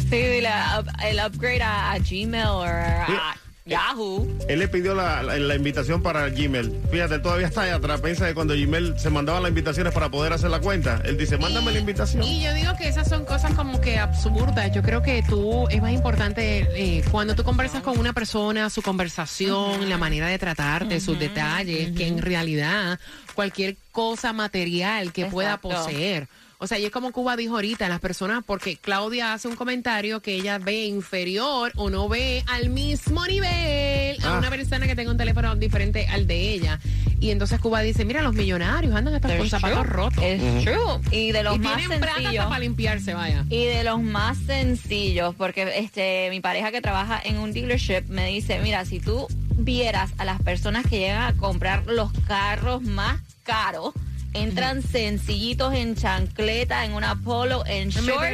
Sí, 0.00 0.16
dile, 0.16 0.48
up- 0.76 0.90
el 1.04 1.20
upgrade 1.24 1.62
a, 1.62 1.92
a 1.92 1.98
Gmail 2.00 2.46
o 2.46 2.64
a 2.64 3.36
Yahoo. 3.66 4.28
Él 4.46 4.58
le 4.58 4.68
pidió 4.68 4.94
la, 4.94 5.22
la- 5.22 5.38
la 5.38 5.54
invitación 5.54 6.02
para 6.02 6.28
Gmail. 6.28 6.80
Fíjate, 6.90 7.18
todavía 7.18 7.46
está 7.46 7.62
ahí 7.62 7.70
atrás. 7.70 8.00
Piensa 8.02 8.26
que 8.28 8.34
cuando 8.34 8.52
Gmail 8.54 8.98
se 8.98 9.08
mandaba 9.08 9.40
las 9.40 9.48
invitaciones 9.48 9.92
para 9.94 10.10
poder 10.10 10.34
hacer 10.34 10.50
la 10.50 10.60
cuenta, 10.60 11.00
él 11.04 11.16
dice, 11.16 11.38
mándame 11.38 11.72
la 11.72 11.78
invitación. 11.78 12.22
Y 12.24 12.42
yo 12.42 12.52
digo 12.52 12.72
que 12.76 12.88
esas 12.88 13.08
son 13.08 13.24
cosas 13.24 13.54
como 13.54 13.80
que 13.80 13.98
absurdas. 13.98 14.70
Yo 14.74 14.82
creo 14.82 15.00
que 15.02 15.22
tú, 15.22 15.66
es 15.68 15.80
más 15.80 15.92
importante 15.92 16.68
eh, 16.74 17.02
cuando 17.10 17.34
tú 17.34 17.42
conversas 17.42 17.82
con 17.82 17.98
una 17.98 18.12
persona, 18.12 18.68
su 18.68 18.82
conversación, 18.82 19.88
la 19.88 19.96
manera 19.96 20.26
de 20.28 20.38
tratarte, 20.38 21.00
sus 21.00 21.18
detalles, 21.18 21.92
que 21.96 22.06
en 22.06 22.18
realidad 22.20 22.98
cualquier 23.34 23.76
cosa 23.92 24.32
material 24.34 25.12
que 25.12 25.24
pueda 25.26 25.56
poseer. 25.56 26.28
O 26.58 26.66
sea, 26.66 26.78
y 26.78 26.84
es 26.86 26.90
como 26.90 27.12
Cuba 27.12 27.36
dijo 27.36 27.54
ahorita, 27.56 27.88
las 27.88 28.00
personas, 28.00 28.42
porque 28.46 28.76
Claudia 28.76 29.32
hace 29.34 29.48
un 29.48 29.56
comentario 29.56 30.20
que 30.20 30.34
ella 30.34 30.58
ve 30.58 30.84
inferior 30.86 31.72
o 31.76 31.90
no 31.90 32.08
ve 32.08 32.42
al 32.46 32.70
mismo 32.70 33.26
nivel 33.26 34.16
a 34.24 34.34
Ah. 34.34 34.38
una 34.38 34.48
persona 34.50 34.86
que 34.86 34.94
tenga 34.96 35.10
un 35.10 35.16
teléfono 35.18 35.54
diferente 35.56 36.06
al 36.08 36.26
de 36.26 36.52
ella. 36.52 36.80
Y 37.20 37.30
entonces 37.30 37.58
Cuba 37.60 37.80
dice, 37.80 38.04
mira, 38.04 38.22
los 38.22 38.34
millonarios 38.34 38.94
andan 38.94 39.14
hasta 39.14 39.36
con 39.36 39.48
zapatos 39.48 39.80
true. 39.82 39.92
rotos. 39.92 40.24
It's 40.24 40.64
true. 40.64 41.00
Y 41.10 41.32
de 41.32 41.42
los 41.42 41.56
Y 41.56 41.58
más 41.58 41.76
tienen 41.76 41.98
plata 41.98 42.12
hasta 42.12 42.20
sencillos. 42.22 42.44
para 42.46 42.58
limpiarse, 42.60 43.14
vaya. 43.14 43.44
Y 43.50 43.64
de 43.64 43.84
los 43.84 44.00
más 44.02 44.38
sencillos, 44.46 45.34
porque 45.34 45.70
este 45.78 46.28
mi 46.30 46.40
pareja 46.40 46.70
que 46.70 46.80
trabaja 46.80 47.20
en 47.24 47.38
un 47.38 47.52
dealership 47.52 48.04
me 48.08 48.26
dice, 48.28 48.58
mira, 48.60 48.84
si 48.84 49.00
tú 49.00 49.26
vieras 49.56 50.10
a 50.18 50.24
las 50.24 50.40
personas 50.42 50.84
que 50.86 50.98
llegan 50.98 51.22
a 51.22 51.32
comprar 51.34 51.86
los 51.86 52.10
carros 52.26 52.82
más 52.82 53.20
caros, 53.44 53.92
entran 54.34 54.82
sencillitos 54.82 55.72
en 55.74 55.94
chancleta, 55.94 56.84
en 56.84 56.92
una 56.92 57.14
polo, 57.16 57.64
en 57.66 57.88
short 57.88 58.24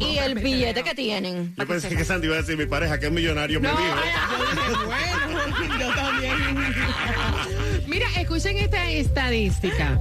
y 0.00 0.18
el 0.18 0.34
billete 0.34 0.82
que 0.82 0.94
tienen. 0.94 1.54
Yo 1.56 1.66
pensé 1.66 1.88
que 1.94 2.04
Sandy 2.04 2.26
iba 2.26 2.36
a 2.36 2.40
decir 2.40 2.56
mi 2.56 2.66
pareja, 2.66 2.98
que 2.98 3.06
es 3.06 3.12
millonario, 3.12 3.60
No, 3.60 3.74
me 3.74 3.80
dijo. 3.80 4.86
bueno, 4.86 5.78
yo 5.80 5.94
también. 5.94 6.34
Mira, 7.86 8.06
escuchen 8.18 8.56
esta 8.56 8.90
estadística. 8.90 9.98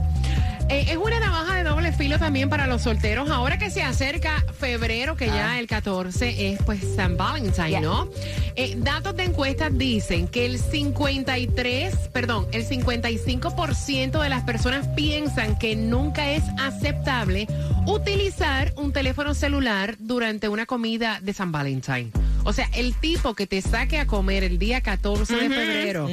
Eh, 0.69 0.85
es 0.89 0.97
una 0.97 1.19
navaja 1.19 1.55
de 1.55 1.63
doble 1.63 1.91
filo 1.91 2.19
también 2.19 2.47
para 2.49 2.67
los 2.67 2.83
solteros. 2.83 3.29
Ahora 3.29 3.57
que 3.57 3.71
se 3.71 3.81
acerca 3.81 4.43
febrero, 4.59 5.15
que 5.15 5.25
ya 5.25 5.59
el 5.59 5.67
14 5.67 6.51
es 6.51 6.61
pues 6.63 6.79
San 6.95 7.17
Valentín, 7.17 7.49
Yeah. 7.69 7.81
¿no? 7.81 8.09
Eh, 8.55 8.75
datos 8.77 9.15
de 9.15 9.23
encuestas 9.23 9.75
dicen 9.75 10.27
que 10.27 10.45
el 10.45 10.59
53, 10.59 11.95
perdón, 12.13 12.47
el 12.51 12.65
55% 12.67 14.21
de 14.21 14.29
las 14.29 14.43
personas 14.43 14.87
piensan 14.89 15.57
que 15.57 15.75
nunca 15.75 16.29
es 16.31 16.43
aceptable 16.59 17.47
utilizar 17.87 18.73
un 18.75 18.91
teléfono 18.93 19.33
celular 19.33 19.95
durante 19.99 20.47
una 20.49 20.65
comida 20.65 21.19
de 21.21 21.33
San 21.33 21.51
Valentín. 21.51 22.11
O 22.43 22.53
sea, 22.53 22.69
el 22.73 22.93
tipo 22.95 23.33
que 23.33 23.47
te 23.47 23.61
saque 23.61 23.97
a 23.99 24.05
comer 24.07 24.43
el 24.43 24.59
día 24.59 24.81
14 24.81 25.35
de 25.35 25.49
febrero, 25.49 26.07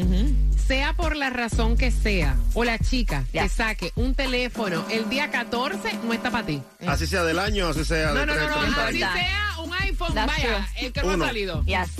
sea 0.66 0.92
por 0.94 1.16
la 1.16 1.30
razón 1.30 1.76
que 1.76 1.90
sea, 1.90 2.36
o 2.54 2.64
la 2.64 2.78
chica 2.78 3.24
Ya. 3.32 3.42
que 3.44 3.48
saque 3.48 3.92
un 3.96 4.14
teléfono 4.14 4.84
el 4.90 5.08
día 5.08 5.30
14, 5.30 5.98
no 6.04 6.12
está 6.12 6.30
para 6.30 6.46
ti. 6.46 6.62
Así 6.86 7.06
sea 7.06 7.22
del 7.24 7.38
año, 7.38 7.68
así 7.68 7.84
sea 7.84 8.08
No, 8.12 8.20
de 8.20 8.26
no, 8.26 8.34
no, 8.34 8.40
tres, 8.40 8.50
no, 8.50 8.60
treinta 8.62 8.86
así 8.86 8.98
sea 8.98 9.54
un 9.62 9.74
iPhone, 9.74 10.14
That's 10.14 10.26
vaya, 10.36 10.66
true. 10.74 10.86
el 10.86 10.92
que 10.92 11.02
no 11.02 11.10
ha 11.24 11.26
salido. 11.28 11.64
Yes. 11.64 11.90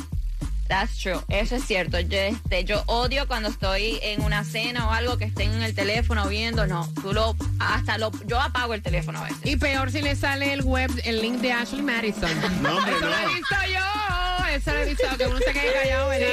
That's 0.68 0.98
true. 0.98 1.20
Eso 1.28 1.54
es 1.54 1.64
cierto. 1.64 2.00
Yo, 2.00 2.18
este, 2.18 2.64
yo 2.64 2.82
odio 2.86 3.28
cuando 3.28 3.48
estoy 3.48 4.00
en 4.02 4.20
una 4.22 4.42
cena 4.42 4.88
o 4.88 4.90
algo 4.90 5.16
que 5.16 5.24
estén 5.26 5.52
en 5.54 5.62
el 5.62 5.76
teléfono 5.76 6.26
viendo. 6.26 6.66
No, 6.66 6.92
tú 7.02 7.12
lo, 7.12 7.36
hasta 7.60 7.98
lo, 7.98 8.10
yo 8.26 8.40
apago 8.40 8.74
el 8.74 8.82
teléfono 8.82 9.20
a 9.20 9.24
veces. 9.24 9.38
Y 9.44 9.56
peor 9.58 9.92
si 9.92 10.02
le 10.02 10.16
sale 10.16 10.52
el 10.52 10.62
web, 10.62 10.90
el 11.04 11.22
link 11.22 11.36
de 11.36 11.52
Ashley 11.52 11.82
Madison. 11.82 12.30
No, 12.62 12.78
hombre, 12.78 12.92
Eso 12.96 13.06
lo 13.06 13.16
he 13.16 13.22
no. 13.22 13.28
visto 13.28 13.54
yo. 13.72 14.46
Eso 14.56 14.72
lo 14.72 14.78
he 14.80 14.84
visto, 14.86 15.04
que 15.16 15.26
uno 15.26 15.38
se 15.38 15.52
quede 15.52 15.72
callado, 15.72 16.08
¿verdad? 16.08 16.26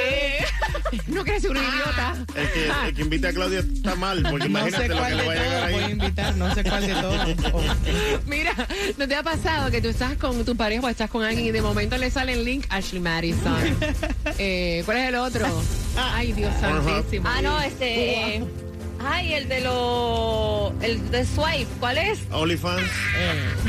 No 1.06 1.24
ser 1.24 1.50
un 1.50 1.56
idiota. 1.56 2.14
El 2.34 2.50
que, 2.52 2.68
el 2.88 2.94
que 2.94 3.02
invita 3.02 3.28
a 3.28 3.32
Claudia 3.32 3.58
está 3.60 3.94
mal, 3.96 4.22
porque 4.22 4.48
No 4.48 4.58
imagínate 4.58 4.82
sé 4.84 4.88
lo 4.88 4.94
que 4.94 5.00
cuál 5.00 5.16
le 5.16 5.22
de 5.22 5.28
va 5.28 5.32
a 5.32 5.36
llegar 5.36 5.58
todos 5.60 5.72
voy 5.72 5.82
a 5.82 5.86
ahí. 5.86 5.92
invitar, 5.92 6.36
no 6.36 6.54
sé 6.54 6.64
cuál 6.64 6.86
de 6.86 6.94
todos. 6.94 7.36
Oh. 7.52 7.62
Mira, 8.26 8.54
¿no 8.96 9.08
te 9.08 9.14
ha 9.16 9.22
pasado 9.22 9.70
que 9.70 9.80
tú 9.80 9.88
estás 9.88 10.14
con 10.16 10.44
tu 10.44 10.56
pareja 10.56 10.82
o 10.86 10.88
estás 10.88 11.10
con 11.10 11.22
alguien 11.24 11.46
y 11.46 11.50
de 11.50 11.62
momento 11.62 11.96
le 11.98 12.10
sale 12.10 12.32
el 12.34 12.44
link 12.44 12.66
Ashley 12.70 13.00
Madison? 13.00 13.54
Eh, 14.38 14.82
¿Cuál 14.84 14.96
es 14.96 15.08
el 15.10 15.14
otro? 15.14 15.46
Ay, 15.96 16.32
Dios 16.32 16.52
santísimo. 16.60 17.28
Ah, 17.28 17.40
no, 17.40 17.60
este. 17.60 18.36
eh, 18.36 18.44
ay, 19.04 19.34
el 19.34 19.48
de 19.48 19.60
lo. 19.60 20.74
El 20.82 21.10
de 21.10 21.24
Swipe. 21.24 21.66
¿Cuál 21.80 21.98
es? 21.98 22.18
OnlyFans. 22.30 22.82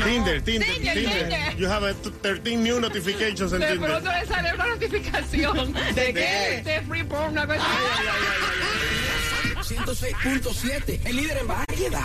Tinder, 0.04 0.42
Tinder, 0.42 0.68
Tinder, 0.68 0.94
Tinder. 0.94 1.56
You 1.56 1.68
have 1.68 1.84
a 1.88 1.94
t- 1.94 2.10
13 2.22 2.56
new 2.56 2.80
notifications 2.80 3.52
en 3.52 3.60
De 3.60 3.66
Tinder. 3.72 3.90
pronto 3.90 4.10
le 4.12 4.26
sale 4.26 4.54
una 4.54 4.66
notificación. 4.66 5.72
¿De 5.94 6.14
qué? 6.14 6.62
De 6.64 6.80
free 6.88 7.04
porn, 7.04 7.32
una 7.32 7.46
cosa. 7.46 7.64
106.7, 9.62 11.00
el 11.06 11.16
líder 11.16 11.38
en 11.38 11.48
variedad. 11.48 12.00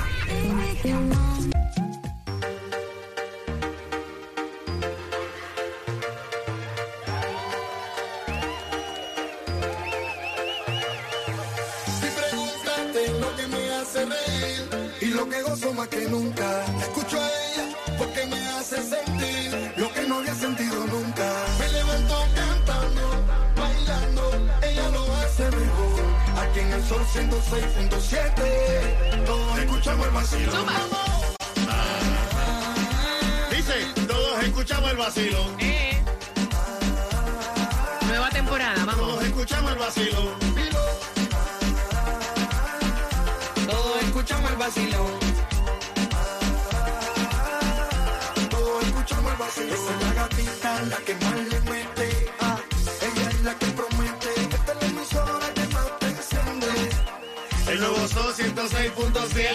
Gozo 15.61 15.73
más 15.73 15.87
que 15.87 16.01
nunca. 16.09 16.65
Escucho 16.81 17.17
a 17.19 17.27
ella 17.27 17.65
porque 17.97 18.25
me 18.27 18.47
hace 18.49 18.75
sentir 18.77 19.73
lo 19.77 19.91
que 19.93 20.01
no 20.07 20.17
había 20.17 20.35
sentido 20.35 20.85
nunca. 20.87 21.33
Me 21.59 21.69
levanto 21.69 22.25
cantando, 22.35 23.01
bailando, 23.55 24.31
ella 24.61 24.89
lo 24.89 25.15
hace 25.15 25.43
mejor. 25.43 26.01
Aquí 26.41 26.59
en 26.59 26.73
el 26.73 26.83
sol 26.83 27.01
106.7, 27.13 29.25
todos 29.25 29.59
escuchamos 29.59 30.07
el 30.07 30.13
vacío. 30.13 30.51
Dice, 33.51 33.73
todos 34.07 34.43
escuchamos 34.43 34.91
el 34.91 34.97
vacilo. 34.97 35.45
Eh. 35.59 36.01
Nueva 38.07 38.29
temporada, 38.29 38.85
vamos. 38.85 39.07
Todos 39.07 39.23
escuchamos 39.23 39.71
el 39.71 39.77
vacilo. 39.77 40.37
Todos 43.67 44.03
escuchamos 44.03 44.51
el 44.51 44.57
vacilón. 44.57 45.20
Esa 50.41 50.81
es 50.81 50.87
la 50.87 50.89
gatita, 50.89 50.89
la 50.89 50.97
que 50.97 51.13
más 51.15 51.35
le 51.35 51.59
mete. 51.71 52.09
Ah, 52.39 52.57
ella 53.01 53.29
es 53.29 53.41
la 53.43 53.53
que 53.55 53.65
promete. 53.67 54.27
Esta 54.55 54.71
es 54.73 54.81
la 54.81 54.87
emisora 54.87 55.53
que 55.53 55.67
más 55.73 55.99
te 55.99 56.07
enciende. 56.07 56.67
El 57.71 57.79
nuevo 57.79 58.07
Sol 58.07 58.33
106.7. 58.33 59.51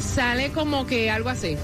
sale 0.00 0.52
como 0.52 0.86
que 0.86 1.10
algo 1.10 1.28
así. 1.28 1.58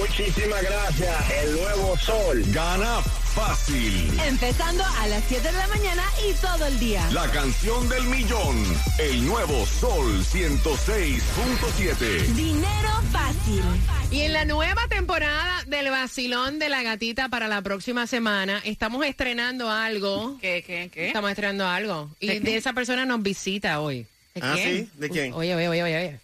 Muchísimas 0.00 0.62
gracias. 0.62 1.30
El 1.44 1.52
nuevo 1.56 1.94
sol. 1.98 2.42
Gana 2.54 3.02
fácil. 3.34 4.18
Empezando 4.26 4.82
a 4.82 5.06
las 5.08 5.22
7 5.28 5.46
de 5.46 5.52
la 5.52 5.68
mañana 5.68 6.02
y 6.26 6.32
todo 6.40 6.64
el 6.66 6.78
día. 6.78 7.06
La 7.12 7.30
canción 7.30 7.86
del 7.90 8.04
millón. 8.04 8.64
El 8.98 9.26
nuevo 9.26 9.66
Sol 9.66 10.24
106.7. 10.24 12.24
Dinero 12.34 12.88
fácil. 13.12 13.62
Y 14.10 14.22
en 14.22 14.32
la 14.32 14.46
nueva 14.46 14.88
temporada 14.88 15.64
del 15.66 15.90
vacilón 15.90 16.58
de 16.58 16.70
la 16.70 16.82
gatita 16.82 17.28
para 17.28 17.46
la 17.46 17.60
próxima 17.60 18.06
semana, 18.06 18.62
estamos 18.64 19.04
estrenando 19.04 19.68
algo. 19.70 20.38
¿Qué, 20.40 20.64
qué, 20.66 20.88
qué? 20.90 21.08
Estamos 21.08 21.30
estrenando 21.30 21.66
algo. 21.66 22.08
Y 22.20 22.38
¿De 22.38 22.56
esa 22.56 22.72
persona 22.72 23.04
nos 23.04 23.22
visita 23.22 23.80
hoy. 23.80 24.06
¿De 24.34 24.40
¿Ah, 24.42 24.52
quién? 24.54 24.86
sí? 24.86 24.90
¿De 24.94 25.10
quién? 25.10 25.34
Oye, 25.34 25.54
oye, 25.54 25.68
oye, 25.68 25.82
oye. 25.82 25.98
oye. 25.98 26.18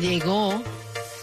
Llegó. 0.00 0.62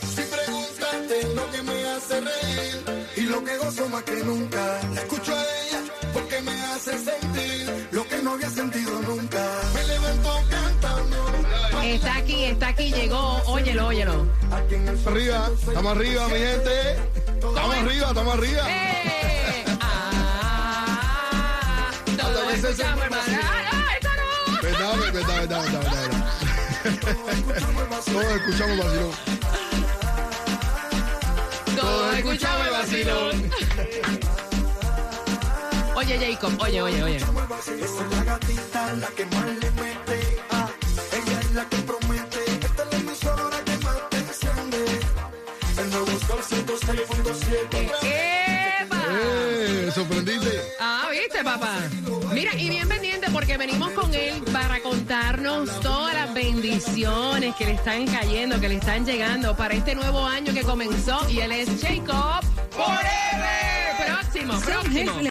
Si 0.02 0.22
pregúntate 0.22 1.24
lo 1.34 1.50
que 1.52 1.62
me 1.64 1.88
hace 1.88 2.20
reír 2.20 2.84
y 3.16 3.22
lo 3.22 3.42
que 3.44 3.58
gozo 3.58 3.88
más 3.88 4.04
que 4.04 4.16
nunca. 4.18 4.82
La 4.94 5.00
escucho 5.02 5.34
a 5.34 5.42
ella 5.42 5.82
porque 6.14 6.42
me 6.42 6.52
hace 6.52 6.92
sentir 7.00 7.88
lo 7.92 8.06
que 8.06 8.18
no 8.22 8.34
había 8.34 8.50
sentido 8.50 9.02
nunca. 9.02 9.42
Me 9.74 9.82
levanto 9.86 10.44
cantando. 10.50 11.26
Está 11.84 12.18
aquí, 12.18 12.44
está 12.46 12.68
aquí, 12.68 12.92
llegó. 12.92 13.42
Óyelo, 13.46 13.88
óyelo. 13.88 14.28
Aquí 14.52 14.76
en 14.76 14.88
el 14.90 15.00
sol 15.02 15.14
Arriba, 15.14 15.50
estamos 15.56 15.96
arriba, 15.96 16.28
mi 16.28 16.38
gente. 16.38 16.98
Estamos 17.38 17.76
arriba, 17.78 18.08
estamos 18.10 18.34
arriba. 18.34 18.64
¡Eh! 18.70 19.64
Ah, 19.80 21.92
todo 22.18 22.50
escuchamos, 22.50 23.06
hermana. 23.06 23.40
¡Ah, 23.42 23.62
no, 23.72 23.80
esa 23.98 24.16
no! 24.16 24.24
Verdad, 24.62 24.98
verdad, 25.00 25.14
verdad, 25.14 25.48
verdad, 25.64 25.82
verdad. 25.82 26.45
Todos 26.86 28.30
escuchamos 28.36 28.78
vacilón. 28.78 29.12
Todo 31.76 32.14
escuchamos 32.14 32.68
el 32.68 32.74
vacilón. 32.74 33.52
Oye, 35.96 36.20
Jacob, 36.20 36.54
oye, 36.60 36.84
oye, 36.84 37.04
oye. 37.04 37.16
Esa 37.16 37.74
es 37.74 37.92
la 38.12 38.24
gatita, 38.24 38.94
la 38.94 39.08
que 39.08 39.26
más 39.26 39.46
le 39.46 39.72
mete. 39.72 40.38
Ah, 40.52 40.70
ella 41.12 41.40
es 41.40 41.52
la 41.54 41.66
que 41.66 41.78
promete. 41.78 42.40
Esta 42.62 42.84
es 42.84 42.92
la 42.92 42.98
emisora 43.00 43.64
que 43.66 43.78
más 43.78 44.10
te 44.12 44.18
enciende. 44.18 44.86
El 45.80 45.90
nuevo 45.90 46.20
sol 46.28 46.44
106.7. 46.44 48.45
Sorprendiste. 49.96 50.62
Ah, 50.78 51.08
viste, 51.10 51.42
papá. 51.42 51.78
Mira, 52.34 52.54
y 52.58 52.68
bien 52.68 52.86
pendiente 52.86 53.28
porque 53.32 53.56
venimos 53.56 53.92
con 53.92 54.14
él 54.14 54.44
para 54.52 54.82
contarnos 54.82 55.80
todas 55.80 56.14
las 56.14 56.34
bendiciones 56.34 57.56
que 57.56 57.66
le 57.66 57.72
están 57.76 58.06
cayendo, 58.06 58.60
que 58.60 58.68
le 58.68 58.76
están 58.76 59.06
llegando 59.06 59.56
para 59.56 59.74
este 59.74 59.96
nuevo 59.96 60.26
año 60.26 60.54
que 60.54 60.64
comenzó. 60.64 61.26
Y 61.30 61.40
él 61.40 61.54
es 61.54 61.70
Jacob 61.82 62.44
Forever. 62.72 64.06
Próximo, 64.06 64.60
próximo. 64.60 65.22